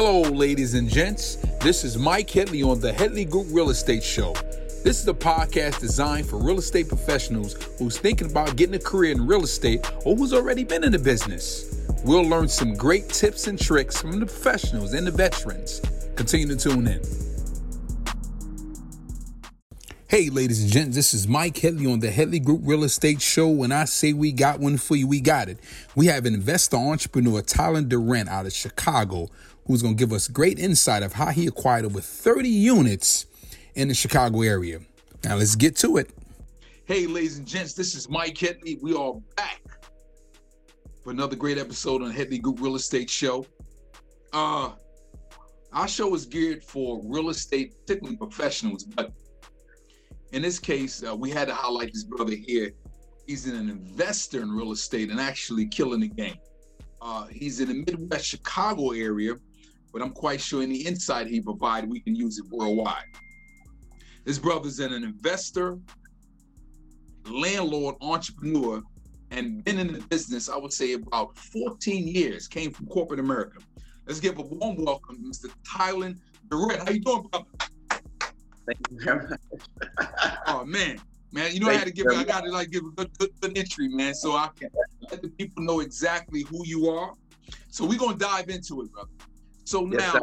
[0.00, 1.38] Hello, ladies and gents.
[1.60, 4.32] This is Mike Headley on the Headley Group Real Estate Show.
[4.84, 9.10] This is a podcast designed for real estate professionals who's thinking about getting a career
[9.10, 11.84] in real estate or who's already been in the business.
[12.04, 15.80] We'll learn some great tips and tricks from the professionals and the veterans.
[16.14, 17.02] Continue to tune in.
[20.06, 23.48] Hey, ladies and gents, this is Mike Headley on the Headley Group Real Estate Show.
[23.48, 25.58] When I say we got one for you, we got it.
[25.96, 29.28] We have investor entrepreneur Tylann Durrett out of Chicago
[29.68, 33.26] who's going to give us great insight of how he acquired over 30 units
[33.74, 34.80] in the Chicago area.
[35.22, 36.10] Now, let's get to it.
[36.86, 38.78] Hey, ladies and gents, this is Mike Headley.
[38.82, 39.60] We are back
[41.04, 43.46] for another great episode on Headley Group Real Estate Show.
[44.32, 44.70] Uh,
[45.74, 49.12] our show is geared for real estate, particularly professionals, but
[50.32, 52.72] in this case, uh, we had to highlight this brother here.
[53.26, 56.36] He's an investor in real estate and actually killing the game.
[57.02, 59.34] Uh, he's in the Midwest Chicago area,
[59.92, 63.04] but I'm quite sure any insight he provided, we can use it worldwide.
[64.24, 65.78] This brother's an investor,
[67.26, 68.82] landlord, entrepreneur,
[69.30, 73.58] and been in the business, I would say, about 14 years, came from corporate America.
[74.06, 75.50] Let's give a warm welcome, Mr.
[75.66, 76.18] Tylann
[76.50, 76.80] Durrett.
[76.80, 77.46] How you doing, brother?
[78.66, 79.40] Thank you very much.
[80.46, 80.98] oh man,
[81.32, 83.10] man, you know Thank I had to give I got to like give a good,
[83.18, 84.70] good, good entry, man, so I can
[85.10, 87.12] let the people know exactly who you are.
[87.70, 89.08] So we're gonna dive into it, brother.
[89.68, 90.22] So now, yes,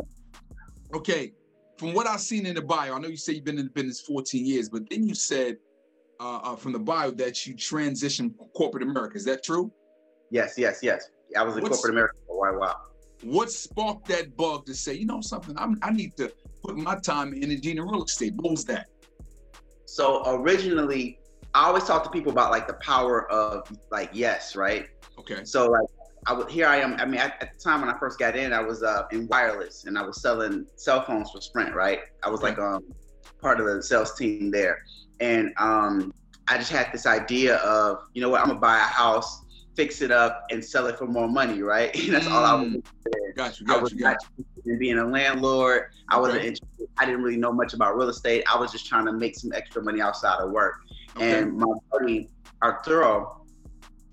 [0.96, 1.32] okay,
[1.78, 3.72] from what I've seen in the bio, I know you say you've been in the
[3.72, 5.58] business 14 years, but then you said
[6.20, 9.16] uh, uh, from the bio that you transitioned corporate America.
[9.16, 9.72] Is that true?
[10.32, 11.12] Yes, yes, yes.
[11.38, 12.90] I was in What's, corporate America for a while.
[13.22, 16.96] What sparked that bug to say, you know something, I'm, I need to put my
[16.96, 18.34] time and energy in real estate.
[18.38, 18.88] What was that?
[19.86, 21.20] So originally,
[21.54, 24.88] I always talk to people about like the power of like yes, right?
[25.20, 25.46] Okay.
[25.46, 25.86] So like
[26.28, 26.96] I would here I am.
[26.96, 29.28] I mean, at, at, the time when I first got in, I was uh, in
[29.28, 32.00] wireless and I was selling cell phones for Sprint, right?
[32.24, 32.84] I was like um
[33.42, 34.84] part of the sales team there,
[35.20, 36.14] and um
[36.48, 40.02] I just had this idea of you know what I'm gonna buy a house fix
[40.02, 41.94] it up and sell it for more money, right?
[42.10, 42.32] that's mm.
[42.32, 42.72] all I was.
[42.72, 42.84] Doing.
[43.36, 44.46] Got you, got I was you, got you.
[44.66, 45.88] in being a landlord.
[46.10, 46.48] I wasn't okay.
[46.48, 46.88] interested.
[46.98, 48.44] I didn't really know much about real estate.
[48.52, 50.76] I was just trying to make some extra money outside of work.
[51.18, 51.40] Okay.
[51.40, 52.30] And my buddy
[52.64, 53.42] Arturo,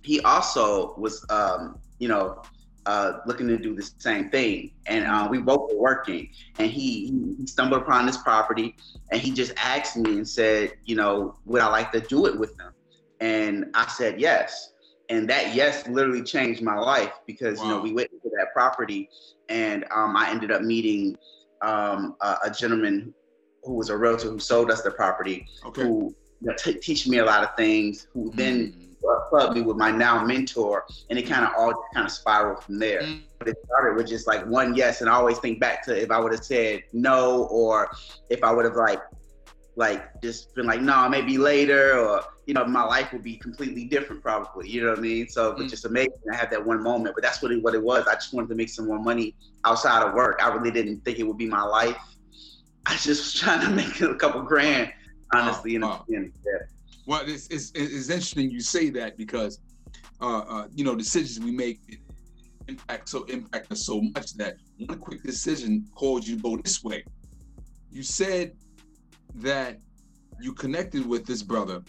[0.02, 2.42] he also was, um, you know,
[2.86, 4.72] uh, looking to do the same thing.
[4.86, 6.30] And uh, we both were working.
[6.58, 7.06] And he,
[7.38, 8.74] he stumbled upon this property,
[9.12, 12.36] and he just asked me and said, you know, would I like to do it
[12.36, 12.72] with them?
[13.20, 14.72] And I said yes
[15.08, 17.64] and that yes literally changed my life because wow.
[17.64, 19.08] you know we went to that property
[19.48, 21.16] and um, I ended up meeting
[21.60, 23.12] um, a, a, gentleman
[23.62, 25.82] who was a realtor who sold us the property okay.
[25.82, 28.36] who you know, t- teach me a lot of things who mm-hmm.
[28.38, 28.91] then
[29.28, 32.78] plugged me with my now mentor and it kind of all kind of spiraled from
[32.78, 33.20] there mm-hmm.
[33.38, 36.10] but it started with just like one yes and I always think back to if
[36.10, 37.90] I would have said no or
[38.30, 39.00] if I would have like
[39.76, 43.36] like just been like, no, nah, maybe later, or you know, my life would be
[43.36, 44.68] completely different probably.
[44.68, 45.28] You know what I mean?
[45.28, 46.12] So it's just amazing.
[46.30, 48.06] I had that one moment, but that's really what it was.
[48.06, 49.34] I just wanted to make some more money
[49.64, 50.40] outside of work.
[50.42, 51.96] I really didn't think it would be my life.
[52.86, 54.92] I just was trying to make a couple grand,
[55.34, 56.32] honestly, in the beginning.
[56.44, 56.66] Yeah.
[57.12, 59.60] Well, it's, it's, it's interesting you say that because,
[60.22, 62.00] uh, uh, you know, decisions we make
[62.68, 66.82] impact so impact us so much that one quick decision caused you to go this
[66.82, 67.04] way.
[67.90, 68.52] You said
[69.34, 69.78] that
[70.40, 71.82] you connected with this brother,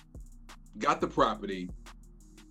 [0.78, 1.69] got the property,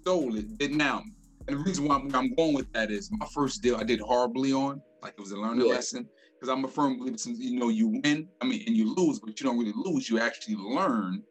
[0.06, 1.03] sold it, did now.
[1.49, 4.00] And the reason why I'm, I'm, going with that is my first deal I did
[4.00, 5.75] horribly on, like it was a learning yeah.
[5.75, 6.09] lesson.
[6.41, 9.19] Because I'm a firm believer, since you know, you win, I mean, and you lose,
[9.19, 10.09] but you don't really lose.
[10.09, 11.22] You actually learn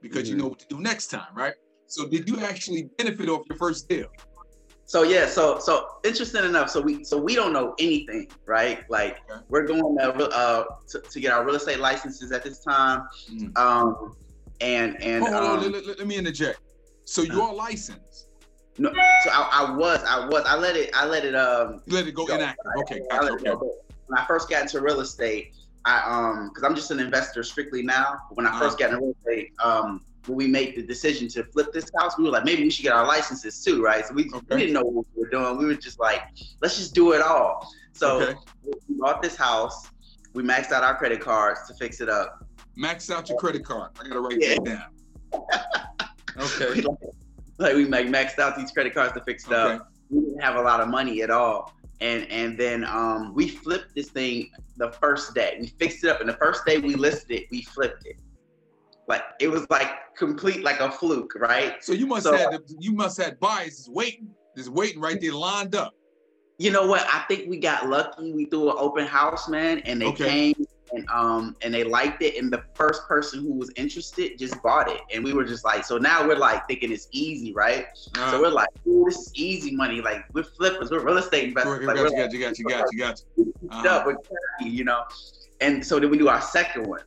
[0.00, 0.36] because mm-hmm.
[0.36, 1.54] you know what to do next time, right?
[1.86, 4.08] So, did you actually benefit off your first deal?
[4.90, 6.68] So yeah, so so interesting enough.
[6.68, 8.82] So we so we don't know anything, right?
[8.90, 9.40] Like okay.
[9.48, 13.56] we're going to, uh, to, to get our real estate licenses at this time, mm.
[13.56, 14.16] um,
[14.60, 16.58] and and um, on, let, let, let, me interject.
[17.04, 17.32] So uh-huh.
[17.32, 18.30] you're licensed?
[18.78, 18.90] No,
[19.22, 22.08] so I, I, was, I was, I let it, I let it, um, you let
[22.08, 22.72] it go, go inactive.
[22.78, 23.50] Okay, gotcha, okay.
[24.06, 25.54] When I first got into real estate,
[25.84, 28.20] I um, because I'm just an investor strictly now.
[28.30, 28.76] When I 1st uh-huh.
[28.76, 32.24] got into real estate, um, when we made the decision to flip this house, we
[32.24, 34.06] were like, maybe we should get our licenses too, right?
[34.06, 34.38] So we, okay.
[34.50, 35.58] we didn't know what we were doing.
[35.58, 36.22] We were just like,
[36.60, 37.68] let's just do it all.
[37.92, 38.38] So okay.
[38.88, 39.88] we bought this house.
[40.32, 42.44] We maxed out our credit cards to fix it up.
[42.76, 43.90] Max out your credit card.
[43.98, 44.56] I gotta write yeah.
[44.56, 44.84] that down.
[46.38, 46.82] okay.
[47.58, 49.74] like we maxed out these credit cards to fix it okay.
[49.74, 49.92] up.
[50.08, 51.74] We didn't have a lot of money at all.
[52.00, 55.58] And and then um, we flipped this thing the first day.
[55.60, 58.16] We fixed it up, and the first day we listed it, we flipped it
[59.10, 61.84] like it was like complete like a fluke, right?
[61.84, 65.74] So you must so, have you must have buyers waiting, just waiting right there lined
[65.74, 65.94] up.
[66.58, 67.06] You know what?
[67.06, 68.32] I think we got lucky.
[68.32, 70.52] We threw an open house, man, and they Okay.
[70.54, 72.36] came and um and they liked it.
[72.36, 75.84] And the first person who was interested just bought it, and we were just like,
[75.84, 77.86] so now we're like thinking it's easy, right?
[78.18, 80.00] Uh, So we're like, this is easy money.
[80.00, 81.86] Like we're flippers, we're real estate investors.
[81.86, 83.54] Like, got, you, got you, got you, got you, got you.
[83.68, 84.16] like, up with
[84.60, 85.04] you know.
[85.60, 87.02] And so then we do our second one,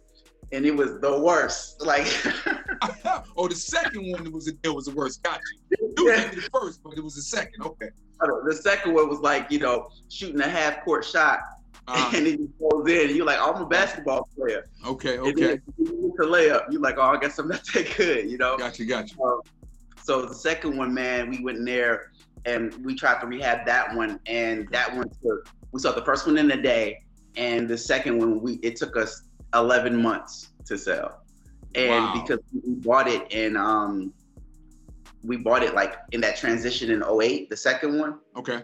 [0.52, 1.82] and it was the worst.
[1.82, 2.06] Like,
[3.38, 5.24] oh, the second one was it was the worst.
[5.24, 5.60] Got you.
[5.96, 7.64] You yeah, the first, but it was the second.
[7.64, 7.90] Okay.
[8.20, 11.40] the second one was like, you know, shooting a half court shot,
[11.88, 14.66] Uh, and just goes in, you're like, oh, I'm a basketball player.
[14.86, 15.18] okay.
[15.18, 15.60] Okay.
[15.78, 16.72] you the layup.
[16.72, 18.58] You're like, oh, I guess I'm not that good, you know.
[18.58, 18.86] Got you.
[18.86, 19.42] Got you.
[20.02, 22.12] So the second one, man, we went in there
[22.46, 25.48] and we tried to rehab that one, and that one took.
[25.72, 27.04] We saw the first one in a day,
[27.38, 31.22] and the second one, we it took us 11 months to sell,
[31.76, 32.22] and Wow.
[32.22, 34.14] because we bought it in um,
[35.24, 38.64] we bought it like in that transition in 08, the second one, Okay.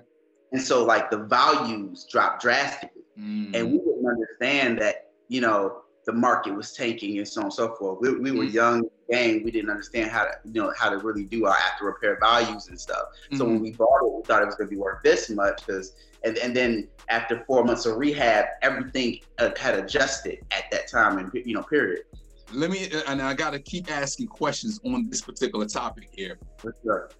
[0.51, 3.55] and so like the values dropped drastically Mm.
[3.55, 7.53] and we didn't understand that you know the market was tanking and so on and
[7.53, 7.99] so forth.
[8.01, 8.53] We, we were Mhm.
[8.53, 9.43] young, gang.
[9.43, 12.67] We didn't understand how to you know how to really do our after repair values
[12.69, 13.03] and stuff.
[13.33, 13.47] So Mhm.
[13.47, 15.93] when we bought it, we thought it was going to be worth this much because
[16.23, 21.17] and and then after four months of rehab, everything uh, had adjusted at that time
[21.17, 22.03] and you know period.
[22.51, 26.39] Let me, and I got to keep asking questions on this particular topic here.
[26.83, 27.11] Sure.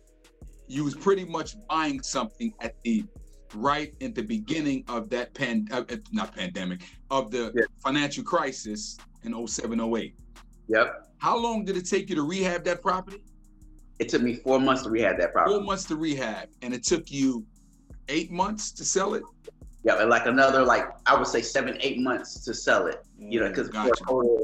[0.68, 3.06] You was pretty much buying something at the
[3.56, 6.82] right at the beginning of that pan, uh, uh, not pandemic,
[7.12, 7.64] of the Yeah.
[7.84, 10.16] financial crisis in 07, 08.
[10.68, 11.08] Yep.
[11.18, 13.24] How long did it take you to rehab that property?
[14.00, 16.84] It took me four months to rehab that property Four months to rehab, and it
[16.84, 17.46] took you
[18.08, 19.24] eight months to sell it.
[19.84, 23.06] Yeah, and like another like I would say seven, eight months to sell it.
[23.22, 23.92] You know, because Gotcha.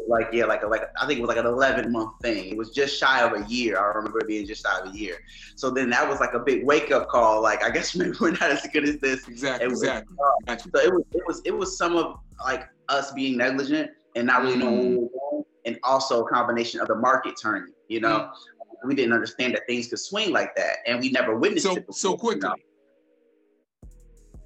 [0.08, 2.50] like yeah, like like I think it was like an eleven month thing.
[2.50, 3.80] It was just shy of a year.
[3.80, 5.18] I remember it being just shy of a year.
[5.56, 7.42] So then that was like a big wake up call.
[7.42, 9.28] Like I guess maybe we're not as good as this.
[9.28, 10.18] exactly, was- exactly.
[10.20, 10.70] Uh, gotcha.
[10.76, 14.42] So it was it was it was some of like us being negligent and not
[14.42, 15.10] really knowing mm.
[15.32, 17.74] we and also a combination of the market turning.
[17.88, 18.88] You know, mm.
[18.88, 21.88] we didn't understand that things could swing like that, and we never witnessed So it.
[21.88, 22.50] Before, so you quickly.
[22.50, 22.56] know?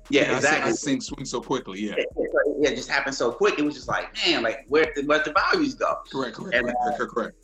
[0.10, 0.70] Yeah, I see- exactly.
[0.70, 1.82] I seen swing so quickly.
[1.82, 2.08] Yeah, it-
[2.60, 3.58] yeah, it just happened so quick.
[3.58, 5.96] It was just like, man, like where did where the values go?
[6.12, 7.38] correct, correct, And, correct, correct, correct.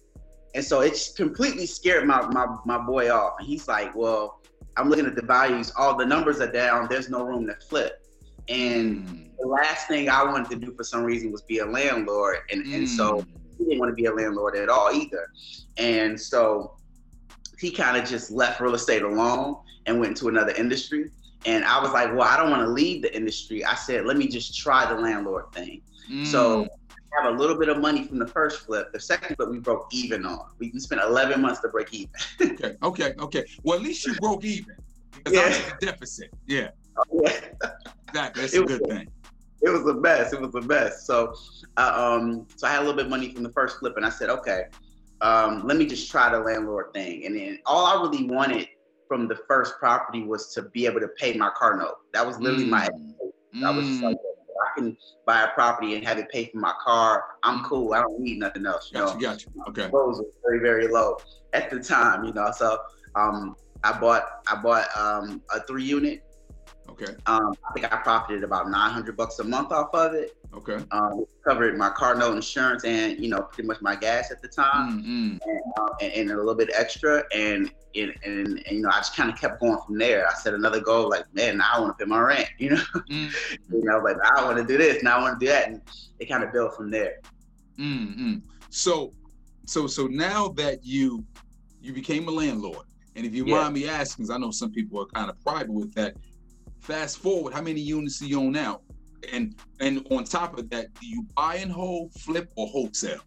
[0.54, 3.36] And so it's completely scared my, my my boy off.
[3.40, 4.42] And he's like, well,
[4.76, 5.72] I'm looking at the values.
[5.78, 6.88] All the numbers are down.
[6.90, 8.06] There's no room to flip.
[8.50, 11.66] And Mm, the last thing I wanted to do for some reason was be a
[11.66, 12.40] landlord.
[12.52, 13.26] And and so mm.
[13.58, 15.28] he didn't want to be a landlord at all either.
[15.78, 16.76] And so
[17.58, 21.10] he kind of just left real estate alone and went into another industry.
[21.46, 23.64] And I was like, well, I don't want to leave the industry.
[23.64, 25.82] I said, let me just try the landlord thing.
[26.26, 26.68] So Mm.
[27.18, 28.92] I have a little bit of money from the first flip.
[28.94, 30.48] The second flip we broke even on.
[30.60, 32.12] We spent 11 months to break even.
[32.42, 33.44] okay, okay, okay.
[33.64, 34.76] Well, at least you broke even
[35.24, 35.64] because I was Yeah.
[35.64, 36.30] in the deficit.
[36.46, 36.70] Yeah,
[37.14, 37.30] Yeah.
[38.10, 38.42] exactly.
[38.42, 39.08] That's It a was- good thing.
[39.62, 40.34] it was the best.
[40.34, 41.06] It was a mess.
[41.08, 41.34] So,
[41.78, 44.06] uh, um, so I had a little bit of money from the first flip, and
[44.06, 44.66] I said, okay,
[45.22, 47.26] um, let me just try the landlord thing.
[47.26, 48.68] And then all I really wanted
[49.08, 51.96] from the first property was to be able to pay my car note.
[52.14, 52.88] That was literally my.
[53.56, 53.64] Mm.
[53.66, 56.74] I was just like, I can buy a property and have it pay for my
[56.84, 57.24] car.
[57.44, 57.94] I'm cool.
[57.94, 58.92] I don't need nothing else.
[58.92, 59.64] You know, Got you.
[59.70, 59.90] Okay.
[59.92, 61.18] Those were very very low
[61.54, 62.26] at the time.
[62.26, 62.78] You know, so
[63.16, 66.24] um, I bought I bought um, a three unit.
[66.90, 67.16] Okay.
[67.26, 70.32] Um, I think I profited about 900 bucks a month off of it.
[70.54, 70.84] Okay.
[70.92, 74.48] um, covered my car note insurance and you know pretty much my gas at the
[74.48, 75.40] time Mm,
[75.78, 79.16] uh, and, and a little bit extra and and, and, and you know I just
[79.16, 80.28] kind of kept going from there.
[80.28, 82.82] I set another goal like man now I want to pay my rent you know
[83.12, 83.32] mm,
[83.70, 85.82] you know like I want to do this now I want to do that and
[86.20, 87.16] it kind of built from there.
[87.78, 88.42] mm, mm.
[88.70, 89.14] So,
[89.66, 91.26] so, so now that you
[91.82, 93.62] you became a landlord, and if you Yeah.
[93.62, 96.16] mind me asking, 'cause I know some people are kind of private with that.
[96.86, 98.82] Fast forward, how many units do you own now?
[99.34, 103.22] And and on top of that, do you buy and hold, flip, or wholesale?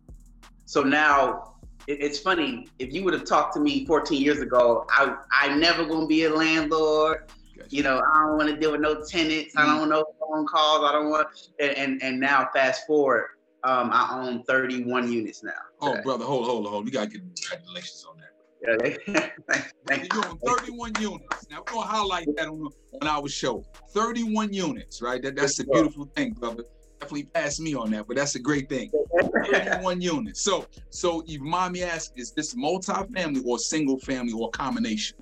[0.66, 1.54] So now
[1.88, 5.84] it's funny if you would have talked to me 14 years ago I I never
[5.86, 7.32] gonna be a landlord.
[7.56, 7.74] Gotcha.
[7.74, 9.56] you know, I don't want to deal with no tenants.
[9.56, 10.88] I don't want no phone calls.
[10.88, 11.26] I don't want,
[11.58, 13.26] and and, and now fast forward,
[13.64, 15.50] um, I own 31 units now.
[15.80, 16.86] Oh, brother, hold, hold, hold.
[16.86, 18.17] You gotta get congratulations on.
[18.62, 18.76] Yeah,
[19.48, 21.46] thank- thank You own 31 units.
[21.50, 22.68] Now we're gonna highlight that on,
[23.00, 23.64] on our show.
[23.92, 25.22] 31 units, right?
[25.22, 26.64] That, that's a beautiful thing, brother.
[27.00, 28.90] Definitely pass me on that, but that's a great thing.
[28.92, 29.52] you.
[29.52, 30.42] 31 units.
[30.42, 35.16] So, so if me asking, is this multi-family or single family or combination?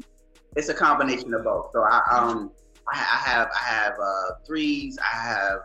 [0.56, 1.70] it's a combination of both.
[1.72, 2.50] So I um
[2.92, 4.98] I, I have I have uh, threes.
[4.98, 5.58] I have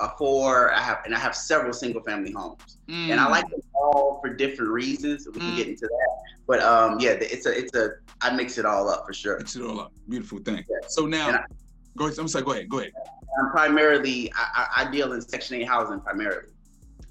[0.00, 0.72] a four.
[0.72, 4.20] I have and I have several single family homes, and I Mm, like them all
[4.22, 5.26] for different reasons.
[5.32, 5.56] We can Mm.
[5.56, 6.08] get into that,
[6.46, 9.38] but um yeah, it's a it's a I mix it all up for sure.
[9.38, 9.92] mix it all up.
[10.08, 10.64] Beautiful thing.
[10.68, 10.76] Yeah.
[10.88, 11.44] So now, I-
[11.98, 12.18] Go ahead.
[12.18, 12.44] I'm sorry.
[12.44, 12.68] Go ahead.
[12.68, 12.92] Go ahead.
[13.38, 16.50] I'm primarily I, I deal in Section 8 housing primarily.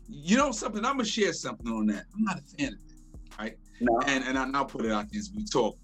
[0.08, 0.86] You know something?
[0.86, 2.06] I'm gonna share something on that.
[2.16, 3.58] I'm not a fan of it, right?
[3.82, 4.00] No.
[4.06, 5.76] And and I, will put it out there as we talk.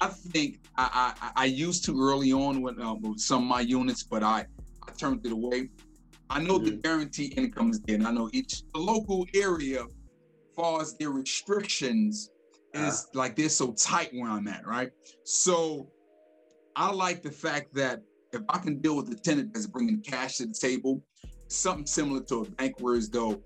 [0.00, 3.60] I think I I, I used to early on with, uh, with some of my
[3.60, 4.46] units, but I
[4.86, 5.70] I turned it away.
[6.30, 6.66] I know mm-hmm.
[6.66, 9.88] the guarantee income is there, and I know each the local area, as
[10.54, 12.30] far as their restrictions,
[12.74, 14.90] is uh, like they're so tight where I'm at, right?
[15.24, 15.90] So
[16.76, 20.36] I like the fact that if I can deal with a tenant that's bringing cash
[20.36, 21.02] to the table,
[21.48, 23.42] something similar to a bank, whereas though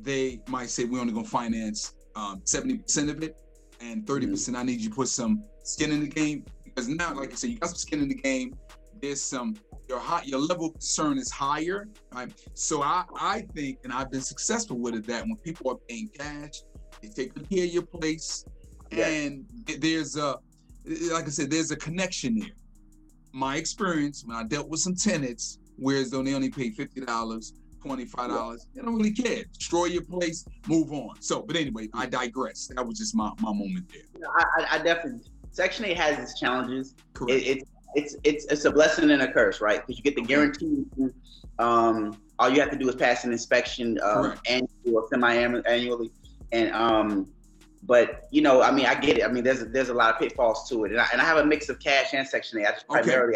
[0.00, 3.36] they might say we're only going to finance um, 70% of it
[3.80, 4.56] and 30% mm-hmm.
[4.56, 7.50] I need you to put some skin in the game because now, like I said,
[7.50, 8.56] you got some skin in the game.
[9.00, 9.56] There's some
[9.88, 11.88] your high, your level of concern is higher.
[12.12, 12.30] Right?
[12.54, 16.08] So I I think, and I've been successful with it, that when people are paying
[16.18, 16.62] cash,
[17.02, 18.44] they take care of your place,
[18.90, 19.44] and
[19.78, 20.36] there's a
[21.12, 22.50] like I said, there's a connection there.
[23.32, 27.54] My experience when I dealt with some tenants, whereas though they only pay fifty dollars,
[27.82, 29.44] twenty-five dollars, they don't really care.
[29.52, 31.20] Destroy your place, move on.
[31.20, 32.68] So, but anyway, I digress.
[32.74, 34.28] That was just my, my moment there.
[34.58, 35.20] I, I definitely
[35.58, 36.94] Section 8 has its challenges.
[37.14, 37.42] Correct.
[37.42, 39.80] It, it's it's it's it's a blessing and a curse, right?
[39.80, 40.84] Because you get the guarantee.
[41.58, 46.10] Um, all you have to do is pass an inspection um, annually or semi-annually,
[46.52, 47.28] and um,
[47.82, 49.24] but you know, I mean, I get it.
[49.24, 51.38] I mean, there's there's a lot of pitfalls to it, and I, and I have
[51.38, 52.66] a mix of cash and Section 8.
[52.66, 53.02] I just okay.
[53.02, 53.34] primarily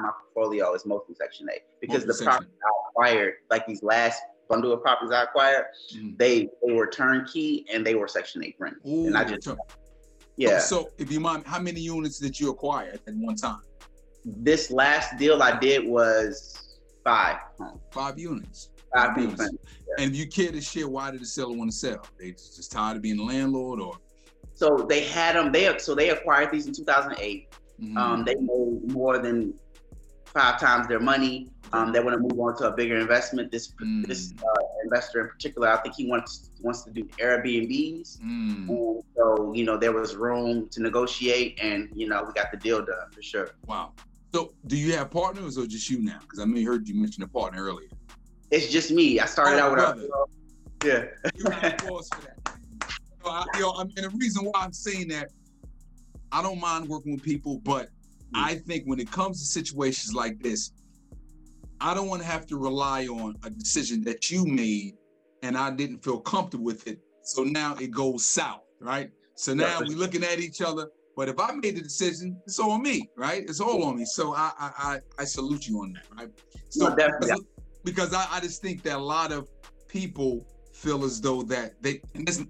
[0.00, 4.72] my portfolio is mostly Section 8 because the properties I acquired, like these last bundle
[4.72, 6.16] of properties I acquired, mm.
[6.16, 9.48] they they were turnkey and they were Section 8 rent, and I just
[10.36, 10.58] yeah.
[10.58, 13.60] So, if you mind, how many units did you acquire at one time?
[14.24, 17.38] This last deal I did was five.
[17.90, 18.70] Five units.
[18.94, 19.40] Five units.
[19.40, 20.04] Yeah.
[20.04, 22.06] And if you care to share, why did the seller want to sell?
[22.18, 23.96] They just tired of being a landlord, or?
[24.54, 25.50] So they had them.
[25.50, 27.48] They so they acquired these in 2008.
[27.80, 27.96] Mm-hmm.
[27.96, 29.54] Um, they made more than
[30.26, 31.48] five times their money.
[31.72, 33.50] Um, they want to move on to a bigger investment.
[33.50, 34.06] This mm.
[34.06, 38.20] this uh, investor in particular, I think he wants wants to do Airbnbs.
[38.20, 38.68] Mm.
[38.68, 42.58] And so you know there was room to negotiate, and you know we got the
[42.58, 43.50] deal done for sure.
[43.66, 43.92] Wow.
[44.34, 46.18] So do you have partners or just you now?
[46.20, 47.88] Because I may heard you mention a partner earlier.
[48.50, 49.20] It's just me.
[49.20, 50.26] I started oh, out with a,
[50.84, 51.04] yeah.
[51.34, 51.44] you
[51.88, 52.38] pause for that.
[53.24, 55.30] Know, I, know, I mean, the reason why I'm saying that,
[56.32, 57.88] I don't mind working with people, but
[58.34, 60.72] I think when it comes to situations like this,
[61.80, 64.94] I don't want to have to rely on a decision that you made
[65.42, 67.00] and I didn't feel comfortable with it.
[67.22, 69.10] So now it goes south, right?
[69.34, 70.88] So now we're looking at each other.
[71.16, 73.42] But if I made the decision, it's all on me, right?
[73.42, 74.04] It's all on me.
[74.04, 76.30] So I I I, salute you on that, right?
[76.70, 77.42] So no, because,
[77.84, 79.48] because I, I just think that a lot of
[79.88, 82.42] people feel as though that they and there's,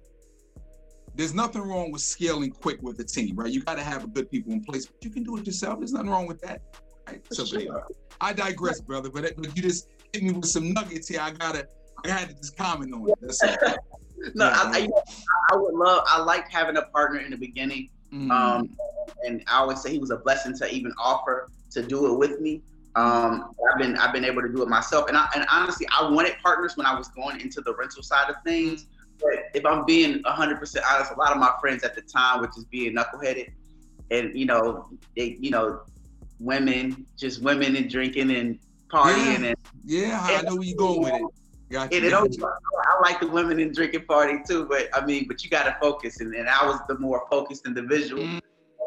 [1.15, 3.51] there's nothing wrong with scaling quick with the team, right?
[3.51, 5.79] You got to have a good people in place, but you can do it yourself.
[5.79, 6.63] There's nothing wrong with that.
[7.07, 7.21] Right?
[7.33, 7.87] So, sure.
[8.21, 9.11] I digress, brother.
[9.11, 11.21] But, but you just hit me with some nuggets here.
[11.21, 11.67] I gotta,
[12.05, 13.15] I had to just comment on it.
[13.21, 13.57] That's all.
[14.35, 14.89] no, yeah, I, I,
[15.53, 16.05] I, would love.
[16.07, 18.31] I liked having a partner in the beginning, mm-hmm.
[18.31, 18.69] um,
[19.25, 22.41] and I always say he was a blessing to even offer to do it with
[22.41, 22.63] me.
[22.95, 26.09] Um, I've been I've been able to do it myself, and I, and honestly, I
[26.11, 28.87] wanted partners when I was going into the rental side of things.
[29.19, 32.49] But if I'm being 100% honest, a lot of my friends at the time were
[32.49, 33.51] just being knuckleheaded,
[34.11, 35.81] and you know, they, you know,
[36.39, 38.59] women, just women and drinking and
[38.93, 39.47] partying yeah.
[39.47, 41.23] and yeah, I know where you're going with it.
[41.73, 42.45] Gotcha, and it gotcha.
[42.45, 45.75] I like the women and drinking party too, but I mean, but you got to
[45.81, 48.25] focus, and, and I was the more focused individual.
[48.25, 48.41] Mm.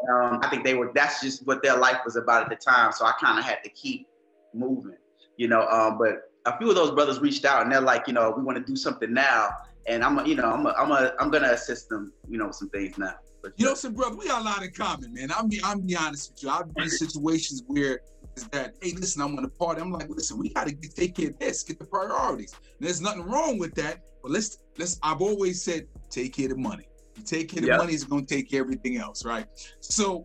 [0.08, 0.92] Um, I think they were.
[0.94, 2.92] That's just what their life was about at the time.
[2.92, 4.06] So I kind of had to keep
[4.54, 4.98] moving,
[5.36, 5.66] you know.
[5.66, 8.44] Um, but a few of those brothers reached out, and they're like, you know, we
[8.44, 9.48] want to do something now,
[9.88, 12.56] and I'm, you know, I'm, a, I'm, a, I'm gonna assist them, you know, with
[12.56, 13.16] some things now.
[13.56, 15.30] You know, some brother, we got a lot in common, man.
[15.36, 16.50] I'm be I'm be honest with you.
[16.50, 18.00] I've been in situations where
[18.36, 19.80] is that, hey, listen, I'm gonna party.
[19.80, 22.52] I'm like, listen, we gotta get, take care of this, get the priorities.
[22.52, 24.98] And there's nothing wrong with that, but let's let's.
[25.02, 26.88] I've always said, take care of the money.
[27.16, 29.46] You take care of the money is gonna take care of everything else, right?
[29.80, 30.24] So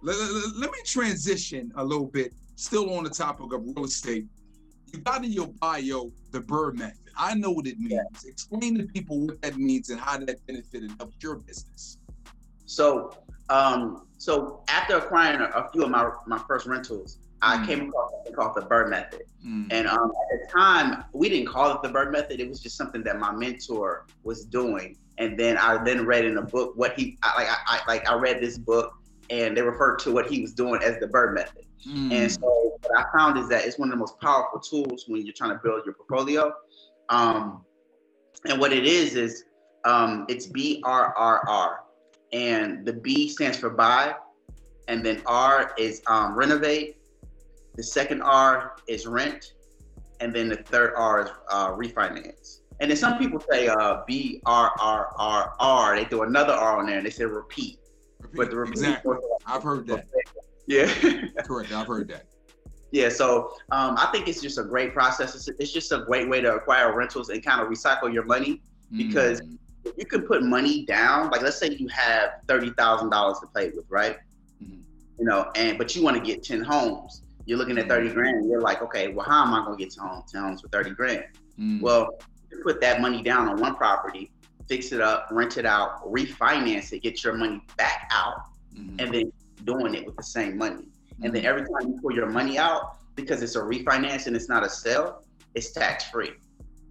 [0.00, 4.26] let, let, let me transition a little bit, still on the topic of real estate.
[4.92, 6.98] You got in your bio the BRRRR method.
[7.16, 7.92] I know what it means.
[7.92, 8.30] Yeah.
[8.30, 11.98] Explain to people what that means and how that benefited helped your business.
[12.64, 13.16] So,
[13.48, 17.66] um, so after acquiring a, a, few of my my first rentals, I mm.
[17.66, 19.22] came across something called the BRRRR method.
[19.46, 19.66] Mm.
[19.70, 22.40] And um, at the time, we didn't call it the BRRRR method.
[22.40, 24.96] It was just something that my mentor was doing.
[25.18, 27.48] And then I then read in a book what he I, like.
[27.66, 28.94] I, like I read this book,
[29.30, 31.66] and they referred to what he was doing as the BRRRR method.
[31.86, 32.12] Mm.
[32.12, 35.24] And so what I found is that it's one of the most powerful tools when
[35.26, 36.52] you're trying to build your portfolio.
[37.08, 37.64] Um,
[38.48, 39.44] and what it is is
[39.84, 41.80] um, it's B R R R
[42.32, 44.14] and the B stands for buy,
[44.88, 46.96] and then R is um, renovate,
[47.74, 49.54] The second R is rent,
[50.20, 52.60] and then the third R is uh, refinance.
[52.80, 55.96] And then some people say uh, B R R R R.
[55.96, 57.78] They throw another R on there, and they say repeat.
[58.20, 58.36] Repeat.
[58.36, 59.16] But the repeat exactly.
[59.46, 60.06] I've heard that.
[60.66, 60.86] Yeah.
[61.44, 61.72] Correct.
[61.72, 62.26] I've heard that.
[62.92, 65.34] Yeah, so um, I think it's just a great process.
[65.34, 68.60] It's, it's, just a great way to acquire rentals and kind of recycle your money
[68.94, 69.56] because mm.
[69.96, 71.30] you can put money down.
[71.30, 74.18] Like, let's say you have thirty thousand dollars to play with, right?
[74.62, 74.82] Mm.
[75.18, 77.22] You know, and but you want to get ten homes.
[77.46, 78.18] You're looking at thirty mm-hmm.
[78.18, 78.48] grand.
[78.48, 80.68] you're like, okay, well, how am I going to get 10 homes, 10 homes for
[80.68, 81.24] thirty grand?
[81.58, 81.80] Mm.
[81.80, 82.18] Well,
[82.50, 84.30] you put that money down on one property,
[84.68, 88.44] fix it up, rent it out, refinance it, get your money back out,
[88.74, 88.96] mm-hmm.
[88.98, 89.32] and then
[89.64, 90.84] doing it with the same money.
[91.22, 94.48] And then every time you pull your money out, because it's a refinance and it's
[94.48, 95.22] not a sale,
[95.54, 96.32] it's tax free.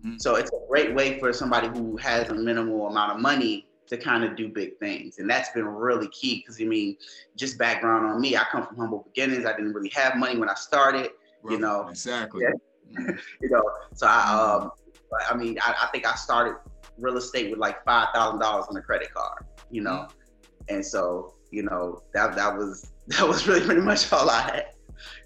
[0.06, 0.18] Mm-hmm.
[0.20, 3.98] So it's a great way for somebody who has a minimal amount of money to
[3.98, 5.20] kind of do big things.
[5.20, 6.96] And that's been really key because I mean,
[7.36, 9.46] just background on me, I come from humble beginnings.
[9.46, 11.12] I didn't really have money when I started,
[11.44, 11.52] right.
[11.52, 11.88] you know.
[11.90, 12.44] Exactly.
[12.44, 13.00] Yeah.
[13.00, 13.18] Mm-hmm.
[13.42, 14.72] you know, so I um
[15.30, 16.56] I mean I, I think I started
[16.98, 20.08] real estate with like five thousand dollars on a credit card, you know.
[20.08, 20.76] Mm-hmm.
[20.76, 24.66] And so, you know, that that was that was really pretty much all I had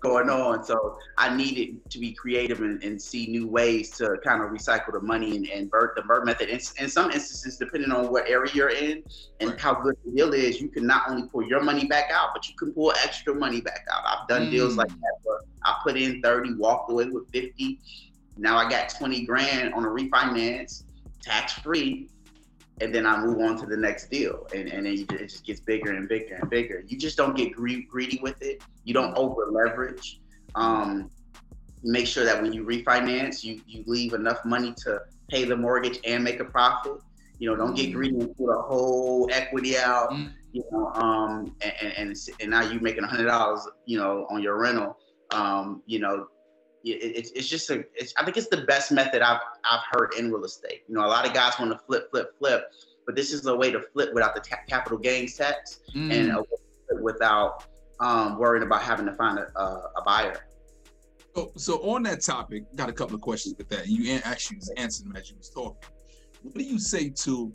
[0.02, 0.64] going on.
[0.64, 4.94] So I needed to be creative and, and see new ways to kind of recycle
[4.94, 6.50] the money and, and BRRRR, the BRRRR method.
[6.50, 9.04] And in some instances, depending on what area you're in
[9.40, 9.60] and right.
[9.60, 12.48] how good the deal is, you can not only pull your money back out, but
[12.48, 14.04] you can pull extra money back out.
[14.06, 14.52] I've done mm.
[14.52, 17.80] deals like that where I put in 30, walked away with 50.
[18.38, 20.84] Now I got 20 grand on a refinance,
[21.22, 22.10] tax free
[22.82, 25.60] and then I move on to the next deal, and and then it just gets
[25.62, 26.84] bigger and bigger and bigger.
[26.88, 28.62] You just don't get gre- greedy with it.
[28.84, 30.20] You don't over leverage.
[30.56, 31.10] Um,
[31.84, 36.00] make sure that when you refinance, you you leave enough money to pay the mortgage
[36.06, 36.94] and make a profit.
[37.40, 37.98] You know, don't get mm-hmm.
[37.98, 40.12] greedy and put a whole equity out.
[40.12, 40.32] Mm.
[40.52, 44.42] You know, um, and and, and now you're making a hundred dollars, you know, on
[44.42, 44.98] your rental.
[45.32, 46.28] Um, you know,
[46.94, 50.32] it's, it's just a it's, I think it's the best method I've I've heard in
[50.32, 50.84] real estate.
[50.88, 52.72] You know, a lot of guys want to flip, flip, flip,
[53.06, 56.12] but this is a way to flip without the ta- capital gains tax mm.
[56.12, 57.66] and without
[58.00, 60.48] um, worrying about having to find a, a, a, buyer.
[61.36, 63.88] So, so on that topic, got a couple of questions with that.
[63.88, 65.90] You actually answered them as you was talking.
[66.42, 67.52] What do you say to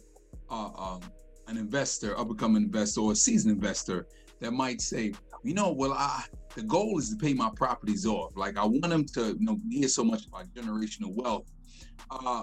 [0.50, 1.00] uh, um,
[1.48, 4.06] an investor, up and coming investor, or a seasoned investor
[4.40, 6.24] that might say, you know, well, I
[6.54, 8.36] the goal is to pay my properties off.
[8.36, 11.46] Like I want them to, you know, hear so much about generational wealth.
[12.10, 12.42] Uh,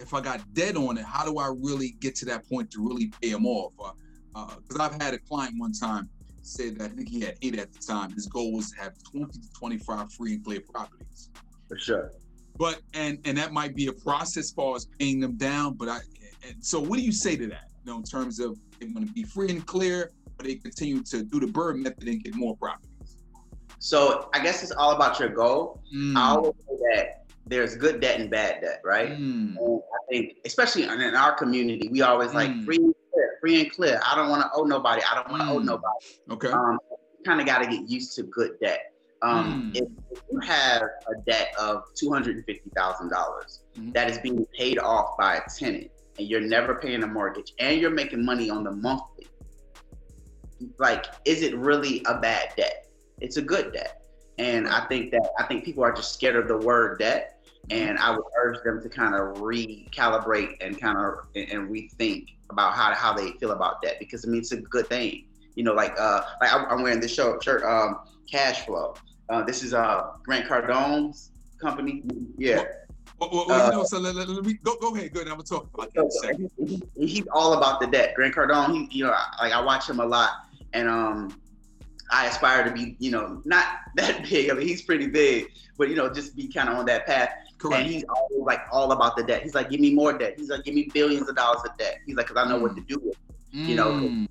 [0.00, 2.86] if I got debt on it, how do I really get to that point to
[2.86, 3.72] really pay them off?
[3.76, 6.08] Because uh, uh, I've had a client one time
[6.42, 8.10] say that I think he had eight at the time.
[8.12, 11.30] His goal was to have 20 to 25 free and clear properties.
[11.68, 12.12] For sure.
[12.58, 15.74] But and and that might be a process as far as paying them down.
[15.74, 16.00] But I
[16.46, 17.70] and so what do you say to that?
[17.84, 20.10] You know, in terms of they want to be free and clear,
[20.42, 22.88] they continue to do the BRRRR method and get more properties.
[23.78, 25.82] So I guess it's all about your goal.
[25.94, 26.16] Mm.
[26.16, 29.10] I always say that there's good debt and bad debt, right?
[29.10, 29.56] Mm.
[29.58, 32.34] I think, especially in our community, we always mm.
[32.34, 34.00] like free and clear, free and clear.
[34.08, 35.02] I don't want to owe nobody.
[35.10, 35.64] I don't want to owe mm.
[35.64, 36.06] nobody.
[36.30, 36.48] Okay.
[36.48, 36.78] Um,
[37.24, 38.92] kind of got to get used to good debt.
[39.22, 39.76] Um, mm.
[39.76, 43.92] if, if, you have a debt of two hundred and fifty thousand dollars mm-hmm.
[43.92, 47.80] that is being paid off by a tenant, and you're never paying a mortgage, and
[47.80, 49.06] you're making money on the monthly,
[50.78, 52.82] like, is it really a bad debt?
[53.22, 54.02] it's a good debt.
[54.38, 57.38] And I think that I think people are just scared of the word debt.
[57.70, 62.74] And I would urge them to kind of recalibrate and kind of and rethink about
[62.74, 65.26] how how they feel about debt because I mean it's a good thing.
[65.54, 68.94] You know, like uh like I'm wearing this shirt, shirt um cash flow.
[69.28, 72.02] Uh, this is uh Grant Cardone's company.
[72.36, 72.64] Yeah.
[73.20, 75.12] Well, well, well, know, so let, let, let, me go, go ahead.
[75.12, 75.28] Good.
[75.28, 76.50] I'm gonna talk about that.
[76.58, 78.14] He, he, he's all about the debt.
[78.16, 78.88] Grant Cardone.
[78.90, 80.30] He, you know, like I watch him a lot,
[80.72, 81.40] and um,
[82.10, 84.50] I aspire to be, you know, not that big.
[84.50, 87.30] I mean, he's pretty big, but you know, just be kind of on that path.
[87.58, 87.82] Correct.
[87.82, 89.42] And he's always like all about the debt.
[89.42, 90.34] He's like, give me more debt.
[90.36, 91.98] He's like, give me billions of dollars of debt.
[92.06, 92.62] He's like, because I know mm.
[92.62, 93.56] what to do with it.
[93.56, 93.66] Mm.
[93.66, 94.26] You know, mm.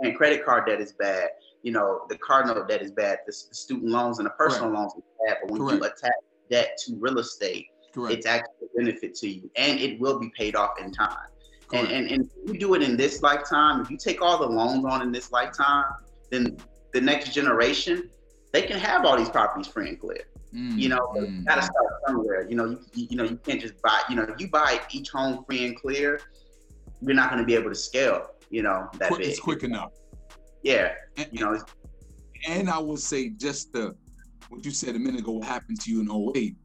[0.00, 1.28] and credit card debt is bad.
[1.62, 3.20] You know, the car note debt is bad.
[3.26, 4.80] The, student loans and the personal Correct.
[4.80, 5.36] loans is bad.
[5.42, 5.82] But when Correct.
[5.82, 6.12] you attach
[6.50, 10.56] debt to real estate, it's actually a benefit to you, and it will be paid
[10.56, 11.28] off in time.
[11.72, 14.84] And, and and you do it in this lifetime, if you take all the loans
[14.84, 15.84] on in this lifetime,
[16.30, 16.56] then
[16.92, 18.10] the next generation,
[18.52, 20.24] they can have all these properties free and clear.
[20.54, 22.46] Mm, you know, mm, you gotta start somewhere.
[22.48, 24.02] You know, you, you know you can't just buy.
[24.08, 26.20] You know, if you buy each home free and clear,
[27.00, 28.28] you're not going to be able to scale.
[28.50, 29.30] You know that quick, big.
[29.30, 29.92] It's quick enough.
[30.62, 31.60] Yeah, and, you know.
[32.48, 33.96] And I will say just the
[34.48, 36.56] what you said a minute ago, what happened to you in 08,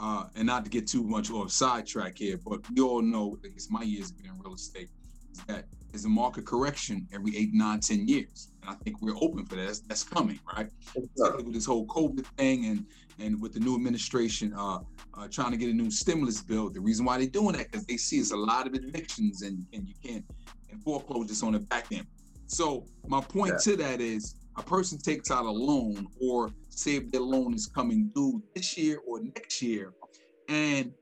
[0.00, 3.50] uh, and not to get too much off sidetrack here, but we all know, at
[3.52, 4.88] least my years being in real estate,
[5.32, 9.16] is that there's a market correction every eight, nine, ten years, and I think we're
[9.16, 9.66] open for that.
[9.66, 10.68] That's, that's coming, right?
[10.94, 12.84] with this whole COVID thing and
[13.20, 14.78] and with the new administration uh,
[15.14, 16.70] uh, trying to get a new stimulus bill.
[16.70, 19.66] The reason why they're doing that because they see it's a lot of evictions and
[19.72, 20.24] and you can't
[20.70, 22.06] and foreclosures on the back end.
[22.46, 23.72] So my point yeah.
[23.72, 27.66] to that is a person takes out a loan or say if their loan is
[27.66, 29.92] coming due this year or next year,
[30.48, 30.92] and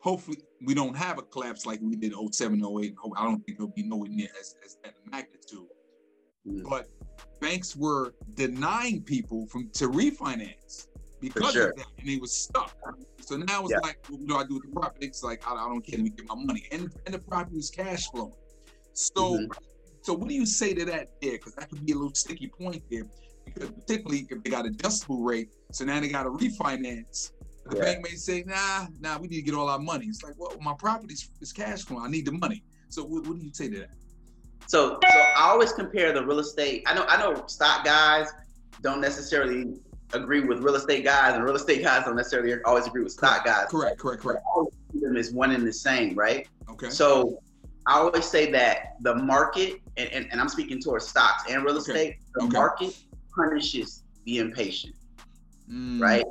[0.00, 2.94] hopefully we don't have a collapse like we did 07, 08.
[3.16, 5.66] I don't think it'll be nowhere near as, as that magnitude.
[6.46, 6.68] Mm.
[6.68, 6.88] But
[7.40, 10.88] banks were denying people from to refinance
[11.20, 11.70] because sure.
[11.70, 12.74] of that, and they were stuck.
[13.20, 13.78] So now it's yeah.
[13.82, 15.06] like, what do I do with the property?
[15.06, 15.98] It's like I, I don't care.
[15.98, 18.32] Let me get my money, and and the property is cash flowing.
[18.92, 19.52] So, mm-hmm.
[20.02, 21.32] so what do you say to that there?
[21.32, 23.04] Because that could be a little sticky point there.
[23.54, 27.32] Because particularly if they got adjustable rate, so now they got to refinance.
[27.66, 27.82] The yeah.
[27.82, 30.06] bank may say, nah, nah, we need to get all our money.
[30.06, 32.00] It's like, well, my property is cash flow.
[32.00, 32.64] I need the money.
[32.88, 33.90] So what, what do you say to that?
[34.66, 36.84] So, so I always compare the real estate.
[36.86, 38.28] I know, I know, stock guys
[38.82, 39.74] don't necessarily
[40.12, 43.44] agree with real estate guys, and real estate guys don't necessarily always agree with stock
[43.44, 43.66] guys.
[43.68, 44.44] Correct, correct, correct.
[44.94, 46.48] Them is one and the same, right?
[46.68, 46.90] Okay.
[46.90, 47.40] So
[47.86, 51.76] I always say that the market, and, and, and I'm speaking towards stocks and real
[51.76, 52.18] estate, okay.
[52.34, 52.52] the okay.
[52.52, 53.04] market
[53.40, 54.94] punishes the impatient,
[55.70, 56.00] mm.
[56.00, 56.24] right?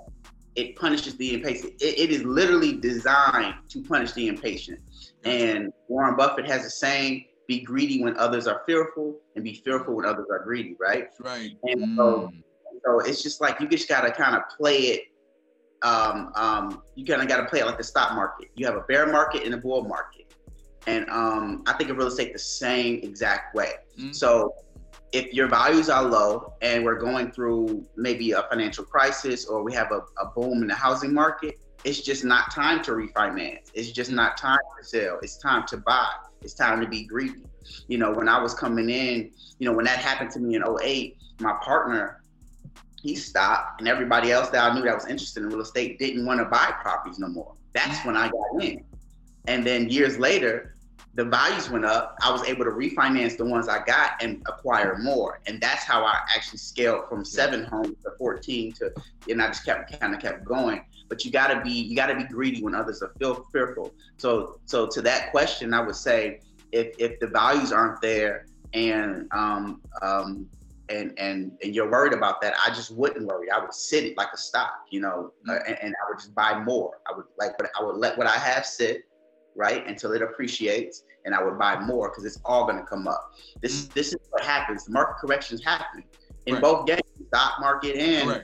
[0.55, 1.73] It punishes the impatient.
[1.79, 4.79] It, it is literally designed to punish the impatient.
[5.23, 9.95] And Warren Buffett has a saying be greedy when others are fearful and be fearful
[9.95, 11.07] when others are greedy, right?
[11.19, 11.57] Right.
[11.63, 11.95] And mm.
[11.97, 12.31] so,
[12.85, 15.01] so it's just like you just gotta kind of play it.
[15.81, 18.49] Um, um, you kind of gotta play it like the stock market.
[18.55, 20.33] You have a bear market and a bull market,
[20.85, 23.71] and um, I think of real estate the same exact way.
[23.99, 24.13] Mm.
[24.13, 24.53] So
[25.11, 29.73] if your values are low and we're going through maybe a financial crisis or we
[29.73, 33.71] have a, a boom in the housing market, it's just not time to refinance.
[33.73, 35.19] It's just not time to sell.
[35.21, 36.11] It's time to buy.
[36.41, 37.43] It's time to be greedy.
[37.87, 40.63] You know, when I was coming in, you know, when that happened to me in
[40.63, 42.21] 08, my partner,
[43.01, 46.25] he stopped, and everybody else that I knew that was interested in real estate didn't
[46.25, 47.53] want to buy properties no more.
[47.73, 48.83] That's when I got in.
[49.47, 50.75] And then years later,
[51.19, 52.17] the values went up.
[52.21, 55.41] I was able to refinance the ones I got and acquire more.
[55.47, 58.93] And that's how I actually scaled from seven homes to 14 to,
[59.29, 62.23] and I just kept kind of kept going but you gotta be you gotta be
[62.23, 63.93] greedy when others are feel, fearful.
[64.17, 66.39] So so to that question, I would say
[66.71, 70.47] if if the values aren't there and um um
[70.87, 73.51] and and and you're worried about that, I just wouldn't worry.
[73.51, 75.67] I would sit it like a stock, you know, mm-hmm.
[75.67, 76.99] and, and, I would just buy more.
[77.07, 79.03] I would like, but I would let what I have sit,
[79.55, 83.07] right, until it appreciates, and I would buy more because it's all going to come
[83.07, 83.33] up.
[83.61, 83.93] This mm-hmm.
[83.93, 84.85] this is what happens.
[84.85, 86.03] The market corrections happen
[86.45, 86.61] in right.
[86.61, 88.43] both games, stock market and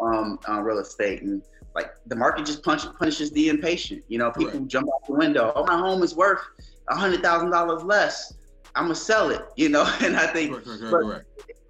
[0.00, 1.42] um, uh, real estate, and
[1.74, 4.04] like the market just punch, punishes the impatient.
[4.08, 4.68] You know, people right.
[4.68, 5.52] jump out the window.
[5.54, 6.40] Oh, my home is worth
[6.88, 8.34] a hundred thousand dollars less.
[8.74, 9.42] I'm gonna sell it.
[9.56, 10.52] You know, and I think.
[10.66, 11.22] Right,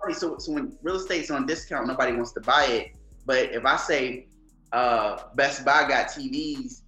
[0.04, 2.96] right, so, so when real estate's on discount, nobody wants to buy it.
[3.24, 4.26] But if I say
[4.72, 6.82] uh, Best Buy got TVs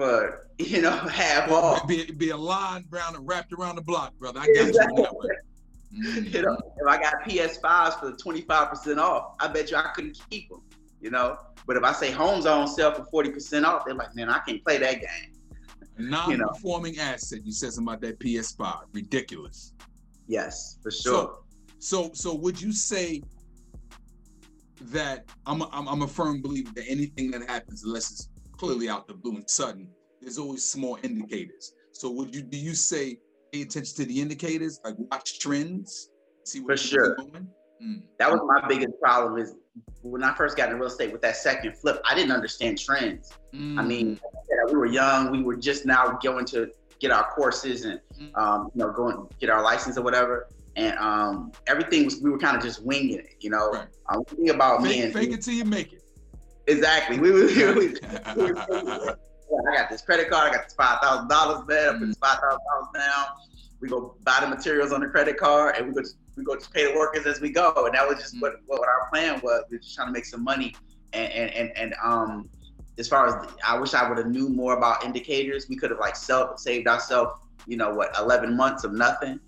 [0.00, 4.14] for you know half off, be, be a line around and wrapped around the block,
[4.18, 4.40] brother.
[4.40, 5.02] I got exactly.
[5.02, 5.30] you
[5.92, 6.36] Mm-hmm.
[6.36, 10.48] You know, if I got PS5s for 25% off, I bet you I couldn't keep
[10.48, 10.62] them.
[11.00, 11.36] You know,
[11.66, 14.38] but if I say homes are on sale for 40% off, they're like, man, I
[14.46, 15.32] can't play that game.
[15.98, 17.04] Non-performing you know?
[17.06, 17.40] asset.
[17.44, 18.82] You said something about that PS5.
[18.92, 19.72] Ridiculous.
[20.28, 21.38] Yes, for sure.
[21.80, 23.20] So, so, so would you say
[24.80, 28.28] that I'm a, I'm, I'm a firm believer that anything that happens, unless it's
[28.60, 29.88] clearly out the blue and sudden,
[30.20, 31.72] there's always small indicators.
[31.92, 33.18] So, would you do you say
[33.52, 36.10] pay attention to the indicators, like watch trends,
[36.44, 37.16] see what for sure.
[37.82, 38.02] Mm.
[38.18, 39.54] That was my biggest problem is
[40.02, 43.32] when I first got into real estate with that second flip, I didn't understand trends.
[43.54, 43.78] Mm.
[43.78, 44.70] I mean, mm.
[44.70, 46.70] we were young, we were just now going to
[47.00, 48.36] get our courses and mm.
[48.36, 50.48] um, you know going get our license or whatever.
[50.76, 53.70] And um, everything was we were kind of just winging it, you know.
[53.70, 53.88] Right.
[54.10, 55.99] Um, about fake, me and fake it till you make it.
[56.70, 57.18] Exactly.
[57.18, 57.88] We, we, we,
[58.36, 58.54] we,
[59.68, 60.50] I got this credit card.
[60.50, 61.90] I got this five thousand dollars there.
[61.90, 63.26] I put this five thousand dollars down.
[63.80, 66.72] We go buy the materials on the credit card, and we go we go just
[66.72, 67.72] pay the workers as we go.
[67.76, 69.64] And that was just what, what our plan was.
[69.70, 70.74] We were just trying to make some money.
[71.12, 72.48] And and and, and um,
[72.98, 75.68] as far as the, I wish I would have knew more about indicators.
[75.68, 77.32] We could have like self saved ourselves,
[77.66, 79.40] you know, what 11 months of nothing.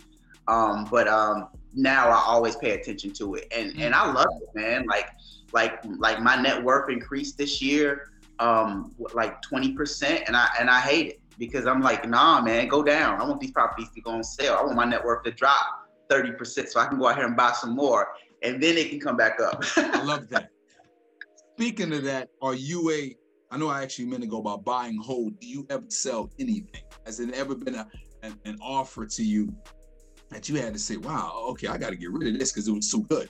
[0.48, 4.48] Um, but um, now I always pay attention to it, and and I love it,
[4.58, 4.86] man.
[4.86, 5.06] Like
[5.52, 10.70] like like my net worth increased this year, um, like 20 percent, and I and
[10.70, 13.20] I hate it because I'm like, nah, man, go down.
[13.20, 14.56] I want these properties to go on sale.
[14.58, 15.78] I want my net worth to drop.
[16.10, 18.08] 30% so I can go out here and buy some more
[18.42, 19.64] and then it can come back up.
[19.76, 20.50] I love that.
[21.54, 23.16] Speaking of that, are you a
[23.50, 25.38] I know I actually meant to go about buying hold.
[25.38, 26.82] Do you ever sell anything?
[27.04, 27.86] Has it ever been a
[28.22, 29.54] an, an offer to you
[30.30, 32.66] that you had to say, "Wow, okay, I got to get rid of this because
[32.68, 33.28] it was so good."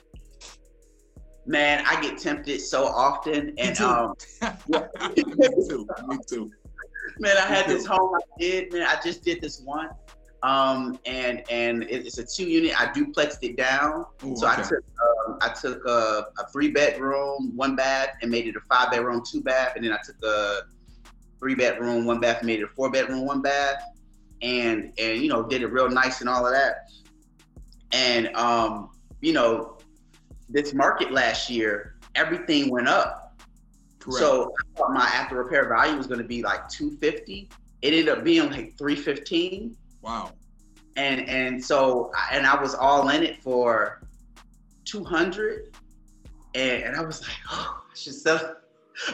[1.45, 3.85] Man, I get tempted so often, and me too.
[3.85, 4.13] um,
[4.67, 5.87] me too.
[6.07, 6.51] Me too.
[7.19, 8.83] man, I had this home I did, man.
[8.83, 9.89] I just did this one,
[10.41, 12.79] um, and and it's a two unit.
[12.79, 14.83] I duplexed it down, Ooh, so I took
[15.27, 19.21] um, I took a, a three bedroom, one bath, and made it a five bedroom,
[19.29, 20.61] two bath, and then I took a
[21.39, 23.83] three bedroom, one bath, and made it a four bedroom, one bath,
[24.41, 26.89] and and you know did it real nice and all of that,
[27.91, 29.77] and um, you know
[30.53, 33.35] this market last year, everything went up.
[33.99, 34.19] Correct.
[34.19, 37.49] So I thought my after repair value was going to be like 250.
[37.81, 40.31] It ended up being like 315, wow.
[40.95, 44.07] and and so and I was all in it for
[44.85, 45.75] 200,
[46.55, 48.37] and, and I was like, oh, I should sell.
[48.37, 48.55] it.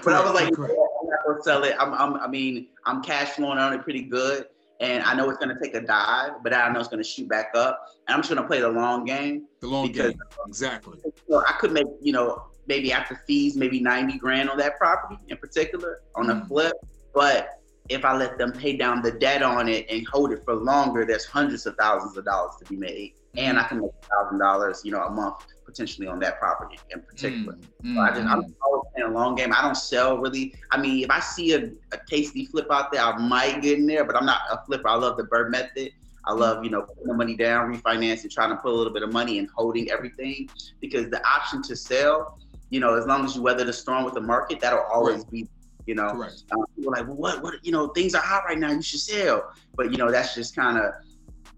[0.04, 0.74] But I was like, Correct.
[1.02, 1.76] I'm not gonna sell it.
[1.80, 4.46] I'm, I'm I mean, I'm cash flowing on it pretty good,
[4.80, 7.52] and I know it's gonna take a dive, but I know it's gonna shoot back
[7.56, 9.46] up, and I'm just gonna play the long game.
[9.62, 10.20] The long because- game.
[10.48, 11.00] Exactly.
[11.30, 15.18] So I could make, you know, maybe after fees, maybe 90 grand on that property
[15.28, 16.48] in particular on a Mm.
[16.48, 16.74] flip.
[17.14, 17.50] But
[17.90, 21.04] if I let them pay down the debt on it and hold it for longer,
[21.06, 23.16] there's hundreds of thousands of dollars to be made.
[23.36, 27.02] And I can make thousand dollars, you know, a month potentially on that property in
[27.02, 27.58] particular.
[27.84, 28.56] Mm, So I just, mm, I'm
[29.00, 29.54] playing a long game.
[29.54, 30.54] I don't sell really.
[30.72, 33.88] I mean, if I see a, a tasty flip out there, I might get in
[33.88, 34.88] there, but I'm not a flipper.
[34.88, 35.92] I love the BRRRR method.
[36.26, 39.04] I love, you know, putting the money down, refinancing, trying to put a little bit
[39.04, 42.38] of money and holding everything because the option to sell,
[42.70, 45.48] you know, as long as you weather the storm with the market, that'll always be,
[45.88, 46.44] you know, Correct.
[46.52, 48.72] um, people are like, well, what, what, you know, things are hot right now.
[48.72, 49.52] You should sell.
[49.76, 50.94] But you know, that's just kind of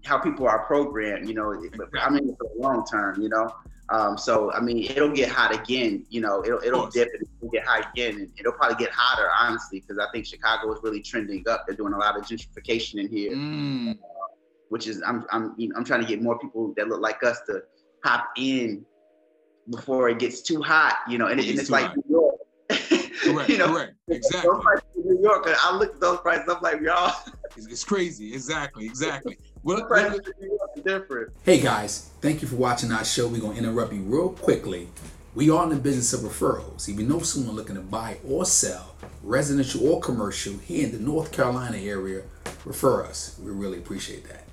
[0.04, 1.28] how people are programmed.
[1.28, 3.52] You know, but I'm mean, for the long term, you know.
[3.92, 6.06] Um, so I mean, it'll get hot again.
[6.08, 9.28] You know, it'll it'll dip and it'll get hot again, and it'll probably get hotter,
[9.38, 11.64] honestly, because I think Chicago is really trending up.
[11.66, 13.98] They're doing a lot of gentrification in here, Mm,
[14.70, 17.22] which is I'm I'm you know, I'm trying to get more people that look like
[17.22, 17.60] us to
[18.02, 18.84] hop in
[19.70, 20.96] before it gets too hot.
[21.08, 21.96] You know, and, it- and It's like hot.
[21.98, 22.34] New York.
[22.70, 23.48] correct.
[23.50, 23.94] you know, correct.
[24.08, 24.50] Exactly.
[24.50, 25.46] those prices in New York.
[25.48, 26.44] I look at those prices.
[26.48, 27.14] I'm like, y'all.
[27.56, 28.32] It's, it's crazy.
[28.32, 28.86] Exactly.
[28.86, 29.36] Exactly.
[29.64, 31.32] Well, The prices in New York are different.
[31.44, 33.28] Hey guys, thank you for watching our show.
[33.28, 34.88] We're gonna interrupt you real quickly.
[35.34, 36.88] We are in the business of referrals.
[36.88, 40.98] If you know someone looking to buy or sell, residential or commercial, here in the
[40.98, 42.22] North Carolina area,
[42.64, 43.38] refer us.
[43.42, 44.44] We really appreciate that.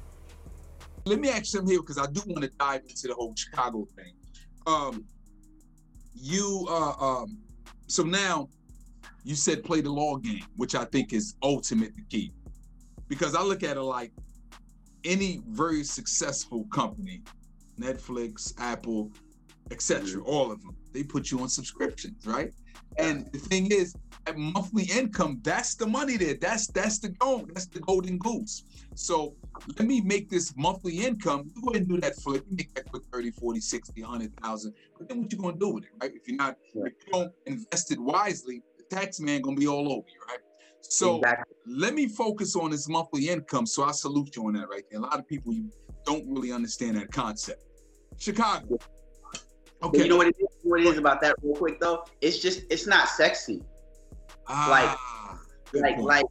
[1.06, 3.88] let me ask something here because I do want to dive into the whole Chicago
[3.95, 4.13] thing.
[4.67, 5.06] Um,
[6.13, 7.39] you uh, um,
[7.88, 8.48] so now
[9.24, 12.32] you said play the law game, which I think is ultimate the key.
[13.08, 14.12] Because I look at it like
[15.04, 17.22] any very successful company,
[17.80, 19.12] Netflix, Apple,
[19.72, 22.52] etc., all of them, they put you on subscriptions, right?
[22.98, 23.96] And the thing is,
[24.28, 26.36] at monthly income, that's the money there.
[26.36, 27.52] That's that's the gold.
[27.54, 28.64] That's the golden goose.
[28.96, 29.36] So
[29.78, 31.52] let me make this monthly income.
[31.56, 32.44] You go ahead and do that flip.
[32.50, 34.74] You make that quick 30, 40, 60, 100,000.
[34.98, 36.12] But then what you going to do with it, right?
[36.14, 39.68] If you're not, if you don't invest it wisely, the tax man going to be
[39.68, 40.40] all over you, right?
[40.82, 41.56] So exactly.
[41.68, 43.65] let me focus on this monthly income.
[43.65, 45.00] So I salute you on that right there.
[45.00, 45.70] A lot of people you
[46.06, 47.63] don't really understand that concept.
[48.18, 48.78] Chicago.
[49.82, 50.04] Okay.
[50.04, 50.48] you know what it is?
[50.63, 52.04] What it is about that, real quick though?
[52.22, 53.62] It's just it's not sexy.
[54.48, 55.39] ah,
[55.72, 56.08] good like point.
[56.08, 56.26] like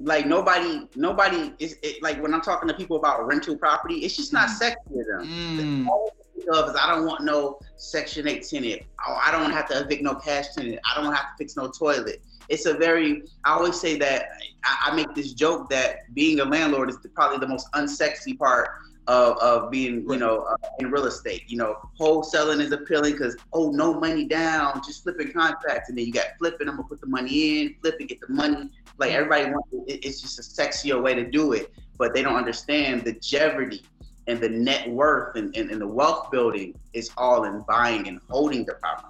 [0.00, 4.16] like nobody nobody is it, like when I'm talking to people about rental property, it's
[4.16, 4.52] just not Mm.
[4.54, 5.30] sexy to them.
[5.56, 6.12] Mm, All
[6.52, 8.82] of is I don't want no Section 8 tenant.
[9.06, 10.80] Oh, I don't have to evict no cash tenant.
[10.90, 12.20] I don't have to fix no toilet.
[12.52, 14.26] It's a very, I always say that
[14.62, 18.38] I, I make this joke that being a landlord is the, probably the most unsexy
[18.38, 18.68] part
[19.06, 21.44] of, of being, you know, uh, in real estate.
[21.46, 25.88] You know, wholesaling is appealing because, oh, no money down, just flipping contracts.
[25.88, 28.20] And then you got flipping, I'm going to put the money in, flip and get
[28.20, 28.68] the money.
[28.98, 31.72] Like everybody wants, it, it's just a sexier way to do it.
[31.96, 33.82] But they don't understand the jeopardy
[34.26, 38.20] and the net worth and, and, and the wealth building is all in buying and
[38.28, 39.08] holding the property.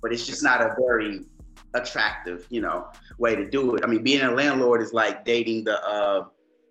[0.00, 1.26] But it's just not a very
[1.74, 3.84] attractive, you know, way to do it.
[3.84, 6.24] I mean, being a landlord is like dating the uh,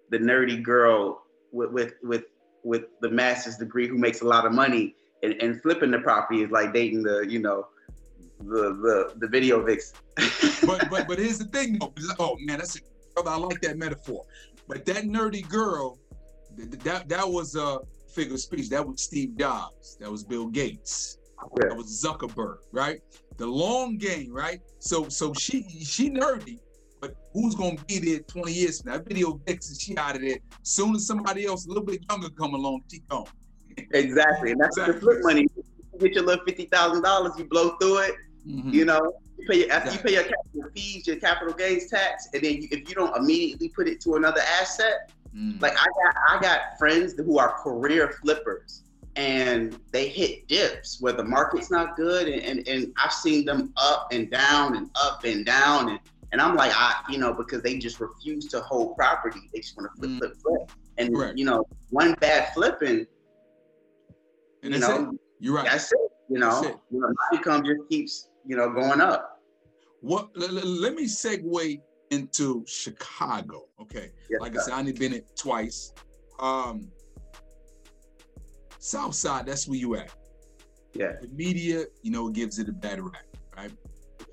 [0.10, 2.26] the nerdy girl with with with
[2.64, 6.42] with the master's degree who makes a lot of money, and, and flipping the property
[6.42, 7.68] is like dating the you know
[8.40, 9.98] the the the video vixen.
[10.66, 11.94] but but but here's the thing though.
[12.20, 12.80] Oh man, that's
[13.14, 13.32] brother.
[13.32, 14.24] I like that metaphor.
[14.68, 15.98] But that nerdy girl,
[16.56, 17.80] th- th- that that was a
[18.14, 18.70] figure of speech.
[18.70, 19.98] That was Steve Jobs.
[20.00, 21.18] That was Bill Gates.
[21.62, 21.70] Yeah.
[21.70, 22.58] That was Zuckerberg.
[22.72, 23.02] Right.
[23.38, 24.34] The long game.
[24.34, 24.62] Right.
[24.80, 26.60] So so she she nerdy.
[27.00, 28.98] But who's gonna be there 20 years from now?
[28.98, 30.38] That video vixen, she out of there.
[30.64, 33.26] Soon as somebody else a little bit younger come along, she gone.
[33.94, 35.48] exactly, and that's the flip money.
[35.56, 38.16] You get your little fifty thousand dollars, you blow through it.
[38.48, 38.74] Mhm.
[38.74, 42.30] You know, you pay your, after you pay your capital fees, your capital gains tax,
[42.34, 45.62] and then you, if you don't immediately put it to another asset, Mm.
[45.62, 48.84] Like I got I got friends who are career flippers
[49.18, 53.74] and they hit dips where the market's not good and, and, and I've seen them
[53.76, 56.00] up and down and up and down and
[56.32, 59.76] and I'm like I you know because they just refuse to hold property they just
[59.76, 60.20] want to flip mm.
[60.20, 63.06] flip flip and you know one bad flipping
[64.64, 65.20] and you know it.
[65.40, 66.00] you're right that's it
[66.30, 69.42] you know, you know my income just keeps you know going up
[70.02, 73.66] what let, let me segue into Chicago.
[73.82, 74.12] Okay.
[74.30, 75.94] Yes, like I said, I only been it twice.
[76.40, 76.88] Um
[78.88, 80.14] South Side, that's where you at.
[80.94, 81.14] Yeah.
[81.22, 83.16] The media, you know, gives it a bad rap,
[83.56, 83.72] right?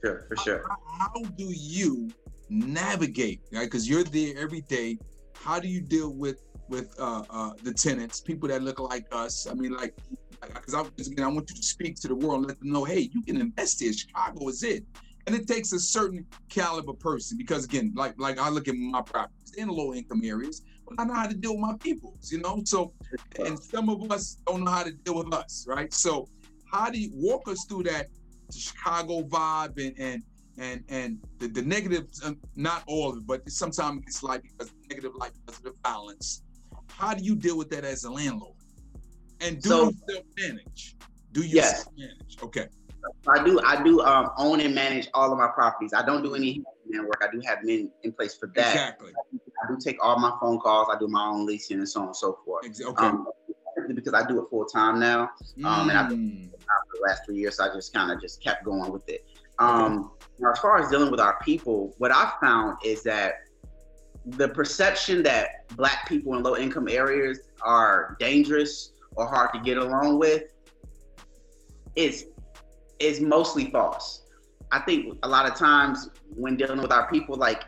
[0.05, 0.65] Sure, for sure.
[0.69, 2.09] How, how do you
[2.49, 3.65] navigate, right?
[3.65, 4.99] Because you're there every day.
[5.35, 9.47] How do you deal with with uh, uh, the tenants, people that look like us?
[9.51, 9.95] I mean, like,
[10.41, 12.85] because I, again, I want you to speak to the world and let them know,
[12.85, 13.93] hey, you can invest here.
[13.93, 14.85] Chicago is it
[15.27, 19.03] and it takes a certain caliber person because again, like like I look at my
[19.03, 20.63] properties in low income areas,
[20.99, 22.63] I know how to deal with my peoples, you know.
[22.65, 22.93] So,
[23.45, 25.93] and some of us don't know how to deal with us, right?
[25.93, 26.29] So,
[26.71, 28.07] how do you walk us through that
[28.53, 30.23] Chicago vibe and and
[30.59, 34.73] and and the, the negative, um, not all of it, but sometimes it's like because
[34.89, 36.43] negative, life because of the violence.
[36.89, 38.55] How do you deal with that as a landlord?
[39.41, 40.97] And do so, you self manage?
[41.33, 41.83] Do you yes.
[41.83, 42.37] self manage?
[42.43, 42.69] Okay.
[43.29, 45.93] I do I do um, own and manage all of my properties.
[45.93, 47.23] I don't do any man work.
[47.23, 48.73] I do have men in place for that.
[48.73, 49.13] Exactly.
[49.63, 50.89] I do take all my phone calls.
[50.95, 52.67] I do my own leasing and so on and so forth.
[52.67, 53.07] Okay.
[53.07, 53.27] Um,
[53.89, 55.91] because I do it full time now, um, mm.
[55.91, 58.65] and I've been for the last three years, so I just kind of just kept
[58.65, 59.27] going with it.
[59.59, 63.35] Um, now, as far as dealing with our people, what I found is that
[64.27, 69.77] the perception that Black people in low income areas are dangerous or hard to get
[69.77, 70.45] along with
[71.95, 72.27] is
[73.05, 74.23] is mostly false.
[74.73, 77.65] I think a lot of times when dealing with our people, like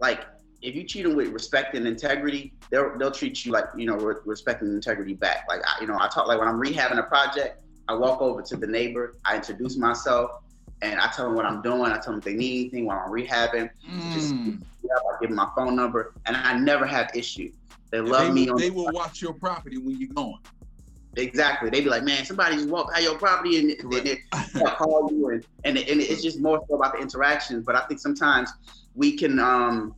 [0.00, 0.26] like
[0.62, 3.96] if you treat them with respect and integrity, they'll they'll treat you like you know
[3.96, 5.46] re- respect and integrity back.
[5.48, 8.42] Like I, you know, I talk like when I'm rehabbing a project, I walk over
[8.42, 10.42] to the neighbor, I introduce myself,
[10.82, 11.92] and I tell them what I'm doing.
[11.92, 13.70] I tell them if they need anything while I'm rehabbing.
[13.88, 14.12] Mm.
[14.12, 17.54] Just yeah, I give them my phone number, and I never have issues.
[17.90, 18.50] They love they, me.
[18.56, 20.40] They will watch your property when you're gone.
[21.18, 21.70] Exactly.
[21.70, 24.20] They'd be like, man, somebody just walked by your property and, and they
[24.76, 27.64] call you, and, and and it's just more so about the interactions.
[27.64, 28.50] But I think sometimes
[28.94, 29.94] we can um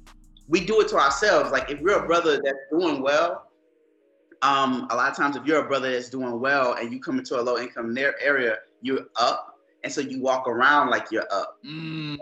[0.49, 1.53] we do it to ourselves.
[1.53, 3.51] Like if you're a brother that's doing well,
[4.43, 7.19] um, a lot of times if you're a brother that's doing well and you come
[7.19, 11.59] into a low income area, you're up, and so you walk around like you're up.
[11.65, 12.17] Mm.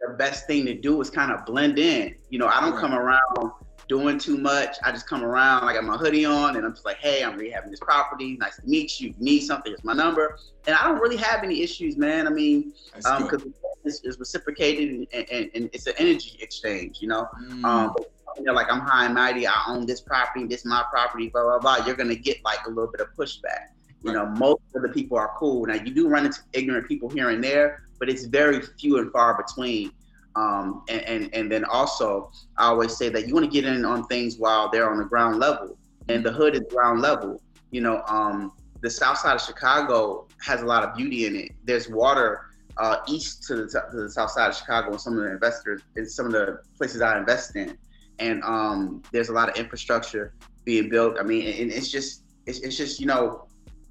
[0.00, 2.14] The best thing to do is kind of blend in.
[2.30, 2.80] You know, I don't right.
[2.80, 3.52] come around
[3.88, 4.76] doing too much.
[4.84, 7.38] I just come around, I got my hoodie on, and I'm just like, hey, I'm
[7.38, 8.36] rehabbing this property.
[8.36, 9.10] Nice to meet you.
[9.10, 10.38] If you need something, here's my number.
[10.66, 12.26] And I don't really have any issues, man.
[12.26, 17.08] I mean, because um, it's, it's, reciprocated and, and, and, it's an energy exchange, you
[17.08, 17.28] know?
[17.40, 17.64] Mm.
[17.64, 20.84] Um, but, you know, like I'm high and mighty, I own this property, this my
[20.90, 21.86] property, blah, blah, blah.
[21.86, 23.68] You're going to get like a little bit of pushback.
[24.02, 25.66] You know, most of the people are cool.
[25.66, 29.10] Now, you do run into ignorant people here and there, but it's very few and
[29.10, 29.90] far between.
[30.36, 33.84] Um, and, and, and then also, I always say that you want to get in
[33.84, 37.40] on things while they're on the ground level, and the hood is ground level.
[37.70, 41.52] You know, um, the south side of Chicago has a lot of beauty in it.
[41.64, 42.42] There's water
[42.76, 45.80] uh, east to the, to the south side of Chicago, and some of the investors,
[45.96, 47.78] in some of the places I invest in,
[48.18, 50.34] and um, there's a lot of infrastructure
[50.66, 51.16] being built.
[51.18, 53.46] I mean, and it's just it's, it's just you know,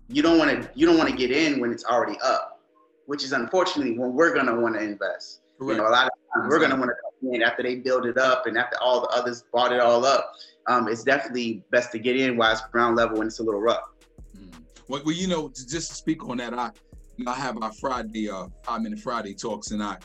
[0.09, 2.61] you don't want to you don't want to get in when it's already up,
[3.07, 5.41] which is unfortunately when we're gonna want to invest.
[5.57, 5.77] Correct.
[5.77, 8.05] You know, a lot of times we're gonna want to come in after they build
[8.05, 10.33] it up and after all the others bought it all up.
[10.67, 13.61] Um, it's definitely best to get in while it's ground level and it's a little
[13.61, 13.83] rough.
[14.37, 14.53] Mm.
[14.87, 16.71] Well, well, you know, just to speak on that, I
[17.25, 19.97] I have our Friday uh five minute Friday talks and I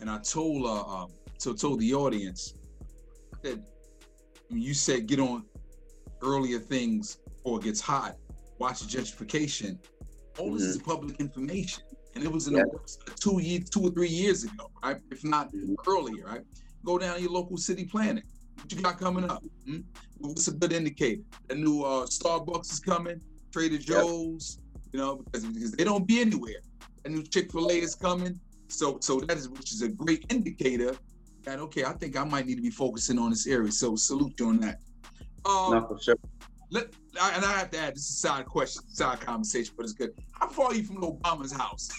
[0.00, 2.54] and I told uh um, so told the audience
[3.42, 3.58] that
[4.50, 5.44] you said get on
[6.22, 8.16] earlier things or it gets hot,
[8.58, 9.78] watch the gentrification.
[10.38, 10.58] All mm-hmm.
[10.58, 11.82] this is public information
[12.14, 12.64] and it was in yeah.
[12.64, 14.98] the two years, two or three years ago, right?
[15.10, 15.50] If not
[15.86, 16.42] earlier, right?
[16.84, 18.24] Go down to your local city planning.
[18.56, 19.42] What you got coming up?
[19.66, 19.80] Hmm?
[20.18, 21.22] What's a good indicator?
[21.48, 23.20] The new uh, Starbucks is coming,
[23.52, 24.82] Trader Joe's, yep.
[24.92, 26.60] you know, because, because they don't be anywhere.
[27.04, 28.38] A new Chick Fil A is coming,
[28.68, 30.94] so so that is which is a great indicator
[31.44, 33.72] that okay, I think I might need to be focusing on this area.
[33.72, 34.78] So salute you on that.
[35.44, 36.16] Um, no, for sure.
[36.72, 36.86] Let,
[37.20, 40.14] and I have to add, this is a side question, side conversation, but it's good.
[40.32, 41.90] How far are you from Obama's house?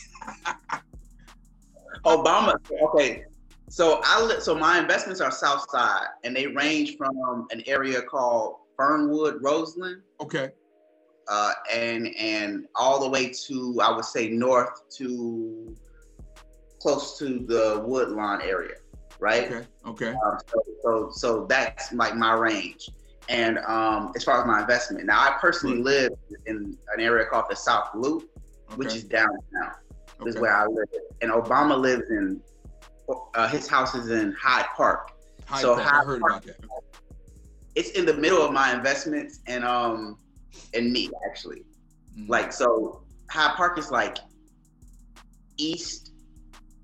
[2.06, 3.24] Obama, okay.
[3.70, 8.56] So I so my investments are South Side, and they range from an area called
[8.76, 10.02] Fernwood, Roseland.
[10.20, 10.50] Okay.
[11.30, 15.76] Uh, and and all the way to I would say north to
[16.82, 18.76] close to the Woodlawn area,
[19.20, 19.46] right?
[19.46, 19.66] Okay.
[19.86, 20.10] Okay.
[20.10, 22.90] Um, so, so so that's like my range
[23.30, 26.12] And um, as far as my investment, now I personally live
[26.46, 28.30] in an area called the South Loop,
[28.68, 28.76] okay.
[28.76, 29.38] which is downtown.
[29.54, 30.26] Okay.
[30.26, 30.88] This is where I live.
[31.22, 32.42] And Obama lives in
[33.36, 35.12] uh, his house is in Hyde Park.
[35.46, 36.44] Hyde so Park, Hyde Park.
[37.76, 40.18] It's in the middle of my investments and um
[40.74, 41.64] and me actually.
[42.18, 42.32] Mm-hmm.
[42.32, 44.18] Like so Hyde Park is like
[45.58, 46.12] east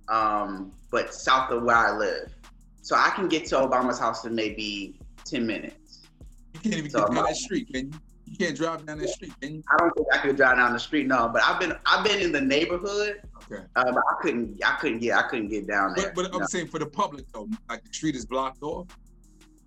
[0.08, 2.34] um but south of where I live.
[2.82, 5.76] So I can get to Obama's house in maybe 10 minutes.
[6.64, 8.00] You can't even so get down that street, can you?
[8.26, 9.64] You can't drive down that street, can you?
[9.72, 11.30] I don't think I could drive down the street, no.
[11.32, 13.22] But I've been I've been in the neighborhood.
[13.52, 13.64] Okay.
[13.76, 16.12] Uh, but I couldn't I couldn't get I couldn't get down there.
[16.14, 16.46] But, but I'm know?
[16.48, 18.88] saying for the public though, like the street is blocked off.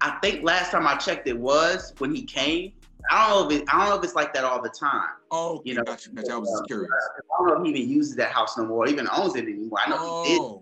[0.01, 2.73] I think last time I checked it was when he came.
[3.11, 5.09] I don't know if it, I don't know if it's like that all the time.
[5.31, 5.71] Oh, okay.
[5.71, 6.33] you know, gotcha, gotcha.
[6.33, 6.91] I was just curious.
[6.91, 9.79] I don't know if he even uses that house no more, even owns it anymore.
[9.85, 10.25] I know oh.
[10.25, 10.61] he did oh.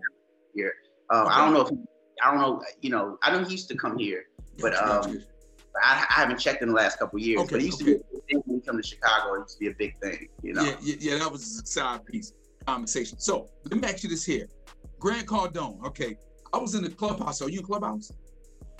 [0.55, 0.73] here.
[1.11, 1.35] Um, okay.
[1.35, 1.77] I don't know if he,
[2.23, 2.63] I don't know.
[2.81, 4.25] You know, I know he used to come here,
[4.59, 5.21] but um,
[5.81, 7.41] I, I, haven't checked in the last couple years.
[7.41, 7.93] Okay, but it used okay.
[7.93, 9.35] to be when you come to Chicago.
[9.35, 10.27] It used to be a big thing.
[10.41, 10.63] You know.
[10.63, 12.33] Yeah, yeah, yeah that was a side piece
[12.65, 13.19] conversation.
[13.19, 14.47] So let me ask you this here,
[14.99, 15.83] Grant Cardone.
[15.85, 16.17] Okay,
[16.53, 17.41] I was in the clubhouse.
[17.41, 18.11] Are you in clubhouse?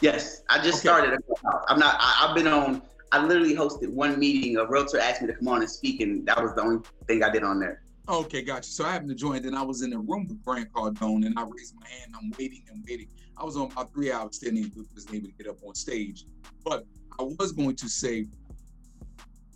[0.02, 0.90] Yes, I just okay.
[0.90, 1.66] started a clubhouse.
[1.68, 1.96] I'm not.
[2.00, 2.82] I, I've been on.
[3.12, 4.58] I literally hosted one meeting.
[4.58, 7.24] A realtor asked me to come on and speak, and that was the only thing
[7.24, 7.82] I did on there.
[8.10, 8.70] Okay, gotcha.
[8.70, 11.38] So I happened to join, and I was in the room with Grant Cardone, and
[11.38, 12.14] I raised my hand.
[12.16, 13.08] I'm waiting and waiting.
[13.38, 16.26] I was on about three hours standing, was able to get up on stage.
[16.66, 16.86] But
[17.20, 18.28] I was going to say,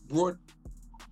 [0.08, 0.38] brought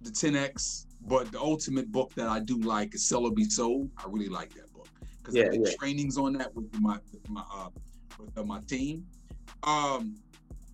[0.02, 3.90] the 10x, but the ultimate book that I do like is Sell or Be Sold.
[3.98, 5.74] I really like that book because yeah, I did yeah.
[5.78, 7.70] trainings on that with my with my uh,
[8.20, 9.06] with uh, my team.
[9.64, 10.16] Um,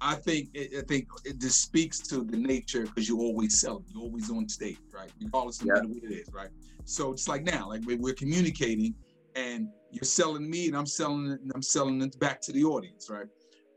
[0.01, 3.83] I think I think it just speaks to the nature because you always sell it.
[3.87, 5.11] You're always on stage, right?
[5.21, 5.81] Regardless of yeah.
[5.81, 6.49] what it is, right?
[6.85, 8.95] So it's like now, like we're communicating,
[9.35, 12.63] and you're selling me, and I'm selling it, and I'm selling it back to the
[12.63, 13.27] audience, right?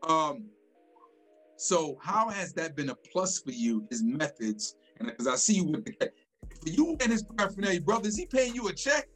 [0.07, 0.45] Um,
[1.57, 3.85] so how has that been a plus for you?
[3.89, 6.11] His methods, and because I see you with the
[6.61, 9.07] for you and his paraphernalia, brother, is he paying you a check?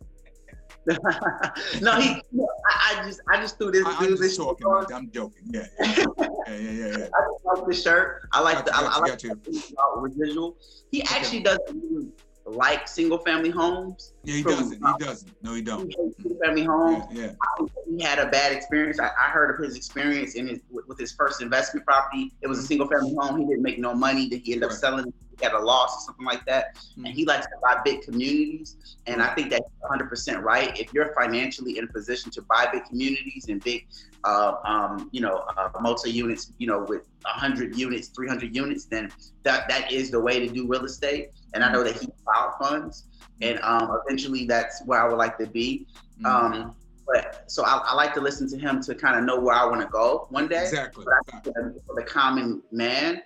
[1.81, 2.09] no, he.
[2.09, 3.85] I, I, just, I just threw this.
[3.85, 4.67] I, am just talking.
[4.93, 5.43] I'm joking.
[5.51, 7.07] Yeah, yeah, yeah, yeah.
[7.13, 8.27] I just like the shirt.
[8.31, 8.75] I like the.
[8.75, 10.55] I, I like the uh, visual.
[10.91, 12.13] He actually doesn't
[12.47, 14.13] like single family homes.
[14.23, 14.73] Yeah, he doesn't.
[14.73, 15.31] He doesn't.
[15.43, 15.93] No, he don't.
[15.93, 17.03] Single family homes.
[17.11, 17.65] Yeah, yeah.
[17.89, 18.99] he had a bad experience.
[18.99, 22.33] I, I, heard of his experience in his with, with, his first investment property.
[22.41, 22.67] It was a mm-hmm.
[22.67, 23.39] single family home.
[23.39, 24.29] He didn't make no money.
[24.29, 26.75] That he ended up selling at a loss or something like that.
[26.75, 27.05] Mm-hmm.
[27.05, 28.97] And he likes to buy big communities.
[29.05, 30.77] And I think that's 100% right.
[30.79, 33.87] If you're financially in a position to buy big communities and big,
[34.23, 39.11] uh, um, you know, uh, multi units, you know, with 100 units, 300 units, then
[39.43, 41.29] that that is the way to do real estate.
[41.53, 43.05] And I know that he filed funds.
[43.41, 45.87] And um, eventually that's where I would like to be.
[46.21, 46.25] Mm-hmm.
[46.25, 46.75] Um,
[47.07, 49.65] but so I, I, like to listen to him to kind of know where I
[49.65, 50.63] want to go one day.
[50.63, 51.05] Exactly.
[51.05, 51.53] But
[51.85, 53.21] for the common man,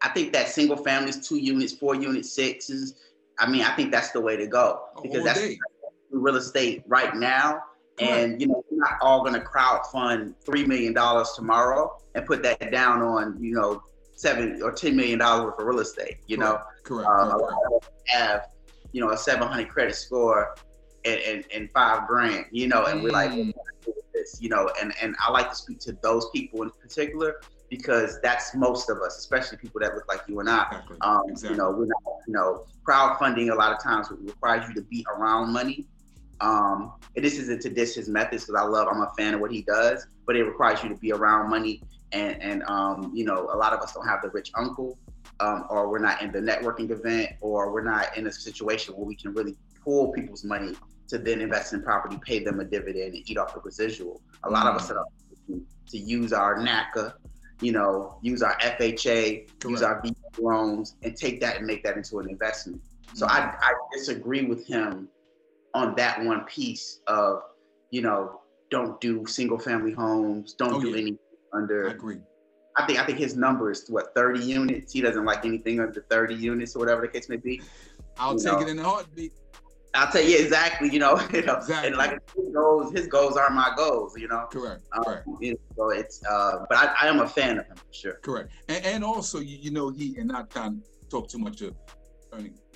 [0.00, 2.94] I think that single families, two units, four units, sixes.
[3.38, 5.42] I mean, I think that's the way to go because that's
[6.10, 7.60] real estate right now.
[8.00, 12.24] And you know, we're not all going to crowd fund three million dollars tomorrow and
[12.24, 13.82] put that down on you know
[14.18, 16.18] seven or ten million dollars worth of real estate.
[16.26, 17.08] You know, correct.
[17.08, 17.90] Um, correct.
[18.06, 18.48] have
[18.92, 20.56] you know a seven hundred credit score
[21.04, 22.46] and, and, and, five grand.
[22.50, 23.04] You know, and mm.
[23.04, 23.52] we're like, mm.
[24.12, 27.40] this, you know, and and I like to speak to those people in particular
[27.70, 30.64] because that's most of us, especially people that look like you and I.
[30.64, 30.96] Exactly.
[31.02, 31.50] Um, exactly.
[31.50, 35.06] You know, we're not, you know, crowdfunding a lot of times requires you to be
[35.14, 35.86] around money.
[36.40, 39.40] Um, and this isn't to diss his methods because I love, I'm a fan of
[39.40, 41.82] what he does, but it requires you to be around money.
[42.12, 44.98] And, and um, you know, a lot of us don't have the rich uncle,
[45.40, 49.04] um, or we're not in the networking event, or we're not in a situation where
[49.04, 50.74] we can really pull people's money
[51.08, 54.20] to then invest in property, pay them a dividend, and eat off the residual.
[54.44, 54.76] A lot mm-hmm.
[54.76, 55.04] of us are
[55.88, 57.14] to use our NACA
[57.60, 59.64] you know, use our FHA, Correct.
[59.64, 62.80] use our VA loans, and take that and make that into an investment.
[63.14, 63.36] So mm-hmm.
[63.36, 65.08] I, I disagree with him
[65.74, 67.40] on that one piece of,
[67.90, 68.40] you know,
[68.70, 70.96] don't do single family homes, don't oh, do yeah.
[70.98, 71.18] anything
[71.52, 71.88] under.
[71.88, 72.18] I agree.
[72.76, 74.92] I think I think his number is what 30 units.
[74.92, 77.60] He doesn't like anything under 30 units or whatever the case may be.
[78.18, 78.60] I'll you take know.
[78.60, 79.32] it in a heartbeat.
[79.94, 81.88] I'll tell you exactly, you know, you know, exactly.
[81.88, 84.46] and like his goals, his goals are my goals, you know.
[84.50, 84.82] Correct.
[84.92, 85.28] Um, correct.
[85.40, 88.14] You know, so it's, uh, but I, I, am a fan of him for sure.
[88.22, 88.52] Correct.
[88.68, 91.74] And, and also, you, you know, he and not kind of talk too much of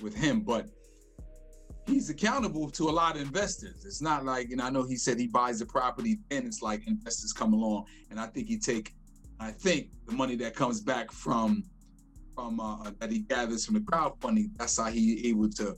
[0.01, 0.67] with him, but
[1.87, 3.85] he's accountable to a lot of investors.
[3.85, 6.87] It's not like, and I know he said he buys the property, and it's like
[6.87, 8.93] investors come along, and I think he take,
[9.39, 11.63] I think the money that comes back from,
[12.35, 15.77] from uh, that he gathers from the crowdfunding, that's how he able to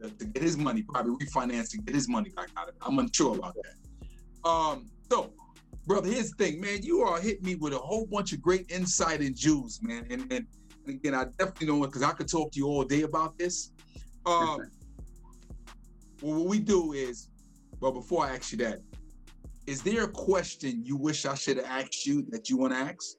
[0.00, 2.80] to, to get his money, probably refinance to get his money back out of it.
[2.82, 4.48] I'm unsure about that.
[4.48, 5.32] Um, so
[5.86, 6.82] brother, here's the thing, man.
[6.82, 10.06] You are hitting me with a whole bunch of great insight and jewels, man.
[10.10, 10.46] And and,
[10.86, 13.72] and again, I definitely don't because I could talk to you all day about this.
[14.26, 14.58] Uh,
[16.22, 17.28] well, what we do is,
[17.80, 18.80] but before I ask you that,
[19.66, 22.78] is there a question you wish I should have asked you that you want to
[22.78, 23.16] ask?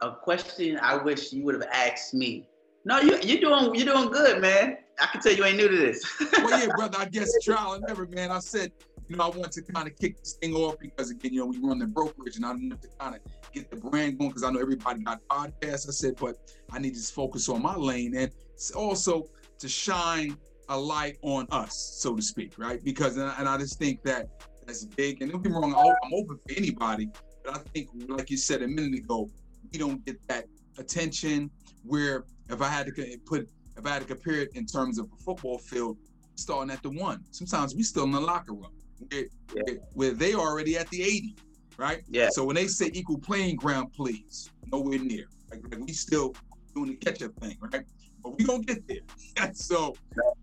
[0.00, 2.48] A question I wish you would have asked me.
[2.84, 4.78] No, you you're doing you're doing good, man.
[5.00, 6.04] I can tell you ain't new to this.
[6.38, 6.98] well, yeah, brother.
[6.98, 8.30] I guess trial and error, man.
[8.30, 8.72] I said,
[9.08, 11.46] you know, I want to kind of kick this thing off because again, you know,
[11.46, 13.20] we run the brokerage, and I want to kind of
[13.52, 15.88] get the brand going because I know everybody got podcasts.
[15.88, 16.36] I said, but
[16.72, 18.30] I need to focus on my lane and
[18.74, 19.24] also
[19.58, 20.36] to shine
[20.68, 22.82] a light on us, so to speak, right?
[22.84, 24.28] Because and I just think that
[24.66, 25.22] that's big.
[25.22, 27.08] And don't get me wrong, I'm open for anybody,
[27.44, 29.30] but I think, like you said a minute ago,
[29.72, 30.44] we don't get that
[30.78, 31.50] attention.
[31.84, 35.08] Where if I had to put, if I had to compare it in terms of
[35.12, 35.96] a football field,
[36.34, 38.72] starting at the one, sometimes we still in the locker room
[39.10, 39.74] where, yeah.
[39.94, 41.36] where they already at the 80,
[41.76, 42.02] right?
[42.08, 42.28] Yeah.
[42.30, 45.26] So when they say equal playing ground, please, nowhere near.
[45.50, 46.34] Like, like we still
[46.74, 47.84] doing the catch up thing, right?
[48.22, 49.52] But we gonna get there.
[49.54, 49.94] so,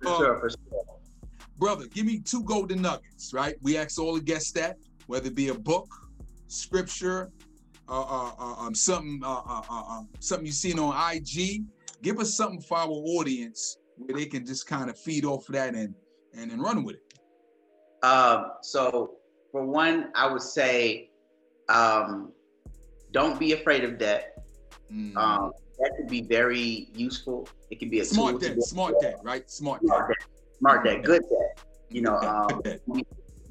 [0.02, 0.86] for um, sure, for sure
[1.58, 3.56] brother, give me two golden nuggets, right?
[3.62, 5.88] We ask all the guests that, whether it be a book,
[6.48, 7.32] scripture,
[7.88, 11.64] uh, uh, uh, um, something, uh, uh, uh, um, something you've seen on IG.
[12.02, 15.56] Give us something for our audience where they can just kind of feed off of
[15.56, 15.96] that and
[16.34, 18.06] and, and run with it.
[18.06, 19.16] Um, so
[19.52, 21.10] for one, I would say,
[21.70, 22.34] um,
[23.12, 24.44] don't be afraid of debt.
[24.92, 25.16] Mm.
[25.16, 27.48] Um, that could be very useful.
[27.70, 29.50] It can be a smart debt, smart debt, right?
[29.50, 30.18] Smart, smart debt.
[30.20, 31.64] debt smart debt, good debt.
[31.90, 32.62] You know, um,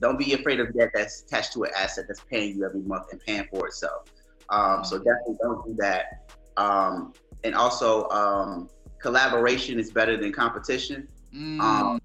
[0.01, 3.13] don't be afraid of debt that's attached to an asset that's paying you every month
[3.13, 4.09] and paying for itself.
[4.51, 6.31] Um, so definitely don't do that.
[6.57, 7.13] Um,
[7.45, 8.69] and also, um,
[9.01, 11.09] collaboration is better than competition.
[11.35, 11.61] Mm.
[11.61, 12.01] Um,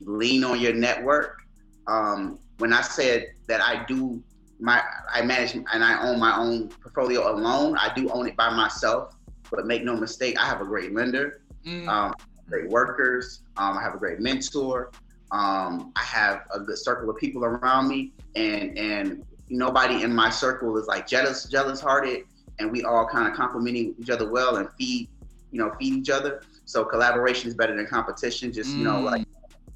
[0.00, 1.42] lean on your network.
[1.86, 4.22] Um, when I said that I do
[4.60, 4.82] my,
[5.12, 7.76] I manage and I own my own portfolio alone.
[7.78, 9.14] I do own it by myself,
[9.50, 11.40] but make no mistake, I have a great lender.
[11.66, 11.88] Mm.
[11.88, 12.14] Um,
[12.48, 13.42] great workers.
[13.56, 14.92] Um, I have a great mentor.
[15.30, 20.30] Um, I have a good circle of people around me, and and nobody in my
[20.30, 22.24] circle is like jealous, jealous hearted,
[22.58, 25.08] and we all kind of complimenting each other well and feed,
[25.50, 26.42] you know, feed each other.
[26.66, 28.52] So collaboration is better than competition.
[28.52, 29.26] Just you know, like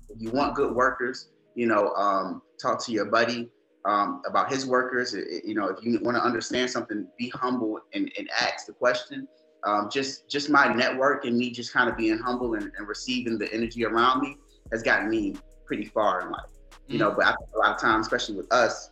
[0.08, 3.50] if you want good workers, you know, um, talk to your buddy
[3.84, 5.14] um, about his workers.
[5.14, 8.72] It, you know, if you want to understand something, be humble and, and ask the
[8.72, 9.28] question
[9.64, 13.38] um, just just my network and me just kind of being humble and, and, receiving
[13.38, 14.36] the energy around me
[14.70, 15.34] has gotten me
[15.66, 16.50] pretty far in life.
[16.86, 18.90] You mm know, but I think a lot of times, especially with us,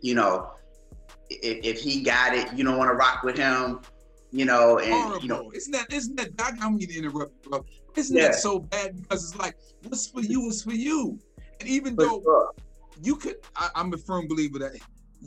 [0.00, 0.50] you know,
[1.30, 3.82] if, if he got it, you don't want to rock with him,
[4.32, 5.22] you know, and Horrible.
[5.22, 7.64] you know, isn't that isn't that I don't mean to interrupt, bro.
[7.94, 8.28] Isn't yeah.
[8.28, 11.18] that so bad because it's like what's for you is for you,
[11.60, 12.54] and even for though sure.
[13.02, 14.72] You could, I, I'm a firm believer that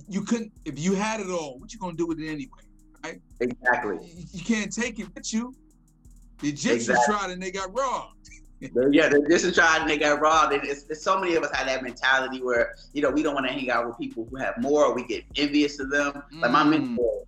[0.07, 2.59] you couldn't if you had it all, what you gonna do with it anyway?
[3.03, 3.22] right?
[3.39, 3.97] Exactly.
[4.32, 5.53] You can't take it with you.
[6.39, 7.15] The Egyptians exactly.
[7.15, 8.30] tried and they got robbed.
[8.59, 10.53] yeah, the Egyptians tried and they got robbed.
[10.53, 13.34] And it's, it's, so many of us have that mentality where, you know, we don't
[13.34, 16.24] want to hang out with people who have more or we get envious of them.
[16.34, 16.41] Mm.
[16.41, 16.70] Like my mm.
[16.70, 17.24] mentor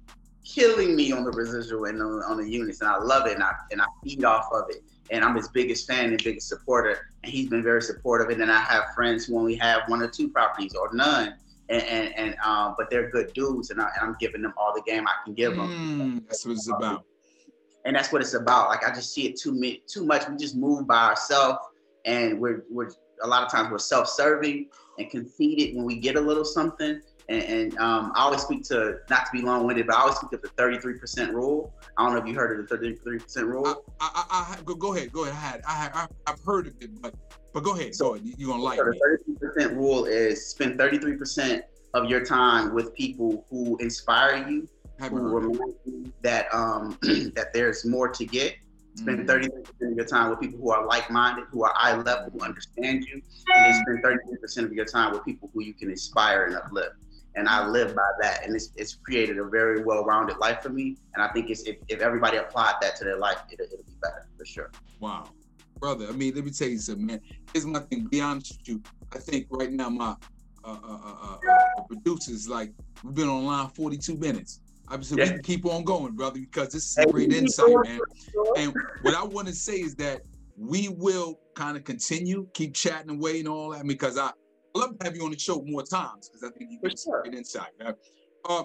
[0.46, 2.82] killing me on the residual and on, on, the units.
[2.82, 4.84] And I love it and I, and I feed off of it.
[5.12, 7.08] And I'm his biggest fan and biggest supporter.
[7.24, 8.30] And he's been very supportive.
[8.30, 11.36] And then I have friends who only have one or two properties or none
[11.70, 14.82] and and, and um, but they're good dudes, and, I, am giving them all the
[14.82, 15.70] game I can give them.
[15.70, 17.06] Mm, that's what it's about.
[17.86, 18.70] And that's what it's about.
[18.70, 20.28] Like I just see it too too much.
[20.28, 21.60] We just move by ourselves,
[22.06, 22.90] and we're we're
[23.24, 27.02] a lot of times we're self-serving and conceited when we get a little something.
[27.30, 30.34] And, and um, I always speak to not to be long-winded, but I always speak
[30.34, 31.72] of the 33% rule.
[31.96, 33.86] I don't know if you heard of the 33% rule.
[34.00, 35.62] I, I, I, go, ahead, go ahead.
[35.68, 37.14] I, I, I've heard of it, but
[37.54, 37.96] but go ahead.
[37.96, 38.34] So, go ahead.
[38.38, 41.62] You're gonna like so the 33% rule is spend 33%
[41.94, 44.68] of your time with people who inspire you,
[45.00, 46.98] who remind you that um
[47.36, 48.56] that there's more to get.
[48.96, 49.30] Spend mm-hmm.
[49.30, 53.06] 33% of your time with people who are like-minded, who are eye level, who understand
[53.06, 53.22] you,
[53.54, 56.96] and then spend 33% of your time with people who you can inspire and uplift.
[57.40, 60.98] And I live by that, and it's, it's created a very well-rounded life for me.
[61.14, 63.94] And I think it's if, if everybody applied that to their life, it, it'll be
[64.02, 64.72] better for sure.
[65.00, 65.30] Wow,
[65.80, 66.08] brother.
[66.10, 67.22] I mean, let me tell you something, man.
[67.54, 68.08] Here's my thing.
[68.08, 68.84] Be honest with you.
[69.14, 70.18] I think right now my
[70.66, 72.74] uh, uh, uh, uh producers like
[73.06, 74.60] we've been online 42 minutes.
[74.90, 75.30] Obviously, yeah.
[75.30, 78.02] we can keep on going, brother, because this is a great insight, man.
[78.58, 78.74] And
[79.04, 80.24] what I want to say is that
[80.58, 84.32] we will kind of continue, keep chatting away and all that, because I
[84.80, 87.22] love to have you on the show more times because I think you get sure.
[87.22, 87.72] great insight.
[87.80, 87.94] Man.
[88.46, 88.64] Uh,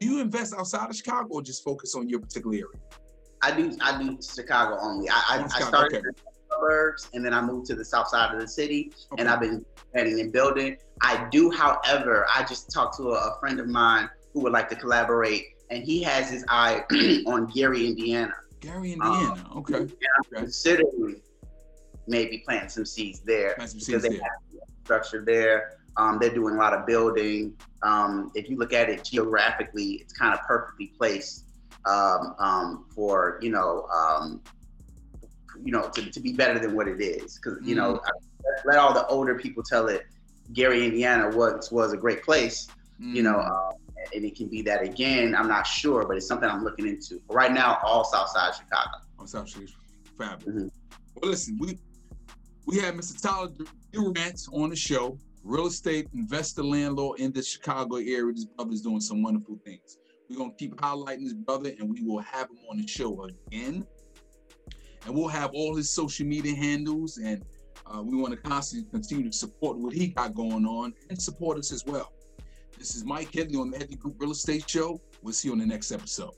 [0.00, 2.80] do you invest outside of Chicago or just focus on your particular area?
[3.42, 3.76] I do.
[3.80, 5.08] I do Chicago only.
[5.08, 6.10] I, I, I started okay
[6.54, 9.20] suburbs, and then I moved to the south side of the city, okay.
[9.20, 10.76] and I've been planning and building.
[11.02, 14.68] I do, however, I just talked to a, a friend of mine who would like
[14.70, 16.84] to collaborate, and he has his eye
[17.26, 18.34] on Gary, Indiana.
[18.60, 19.44] Gary, Indiana.
[19.50, 19.74] Um, okay.
[19.74, 20.40] And I'm okay.
[20.40, 21.20] considering
[22.06, 24.20] maybe planting some seeds there some because they there.
[24.22, 25.78] have structure there.
[25.96, 27.54] Um, they're doing a lot of building.
[27.82, 31.44] Um, if you look at it geographically, it's kind of perfectly placed
[31.86, 34.40] um, um for you know um,
[35.62, 37.38] you know to, to be better than what it is.
[37.38, 38.68] Because you know, mm-hmm.
[38.68, 40.06] let all the older people tell it.
[40.52, 42.68] Gary, Indiana once was a great place.
[43.00, 43.14] Mm.
[43.14, 43.50] You know, mm.
[43.50, 43.72] um,
[44.14, 45.34] and it can be that again.
[45.34, 47.20] I'm not sure, but it's something I'm looking into.
[47.28, 48.98] right now, all Southside Chicago.
[49.18, 49.72] All South Chicago,
[50.18, 50.54] fabulous.
[50.54, 50.68] Mm-hmm.
[51.16, 51.78] Well, listen, we
[52.66, 53.20] we have Mr.
[53.20, 58.32] Tylann Durrett on the show, real estate investor landlord in the Chicago area.
[58.32, 59.98] This brother's doing some wonderful things.
[60.28, 63.86] We're gonna keep highlighting this brother, and we will have him on the show again.
[65.04, 67.44] And we'll have all his social media handles, and
[67.86, 71.58] uh, we want to constantly continue to support what he got going on and support
[71.58, 72.12] us as well.
[72.78, 75.00] This is Mike Headley on the Headley Group Real Estate Show.
[75.22, 76.32] We'll see you on the next episode.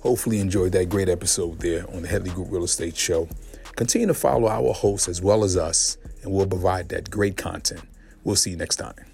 [0.00, 3.28] Hopefully, enjoyed that great episode there on the Headley Group Real Estate Show.
[3.76, 7.82] Continue to follow our hosts as well as us, and we'll provide that great content.
[8.24, 9.11] We'll see you next time.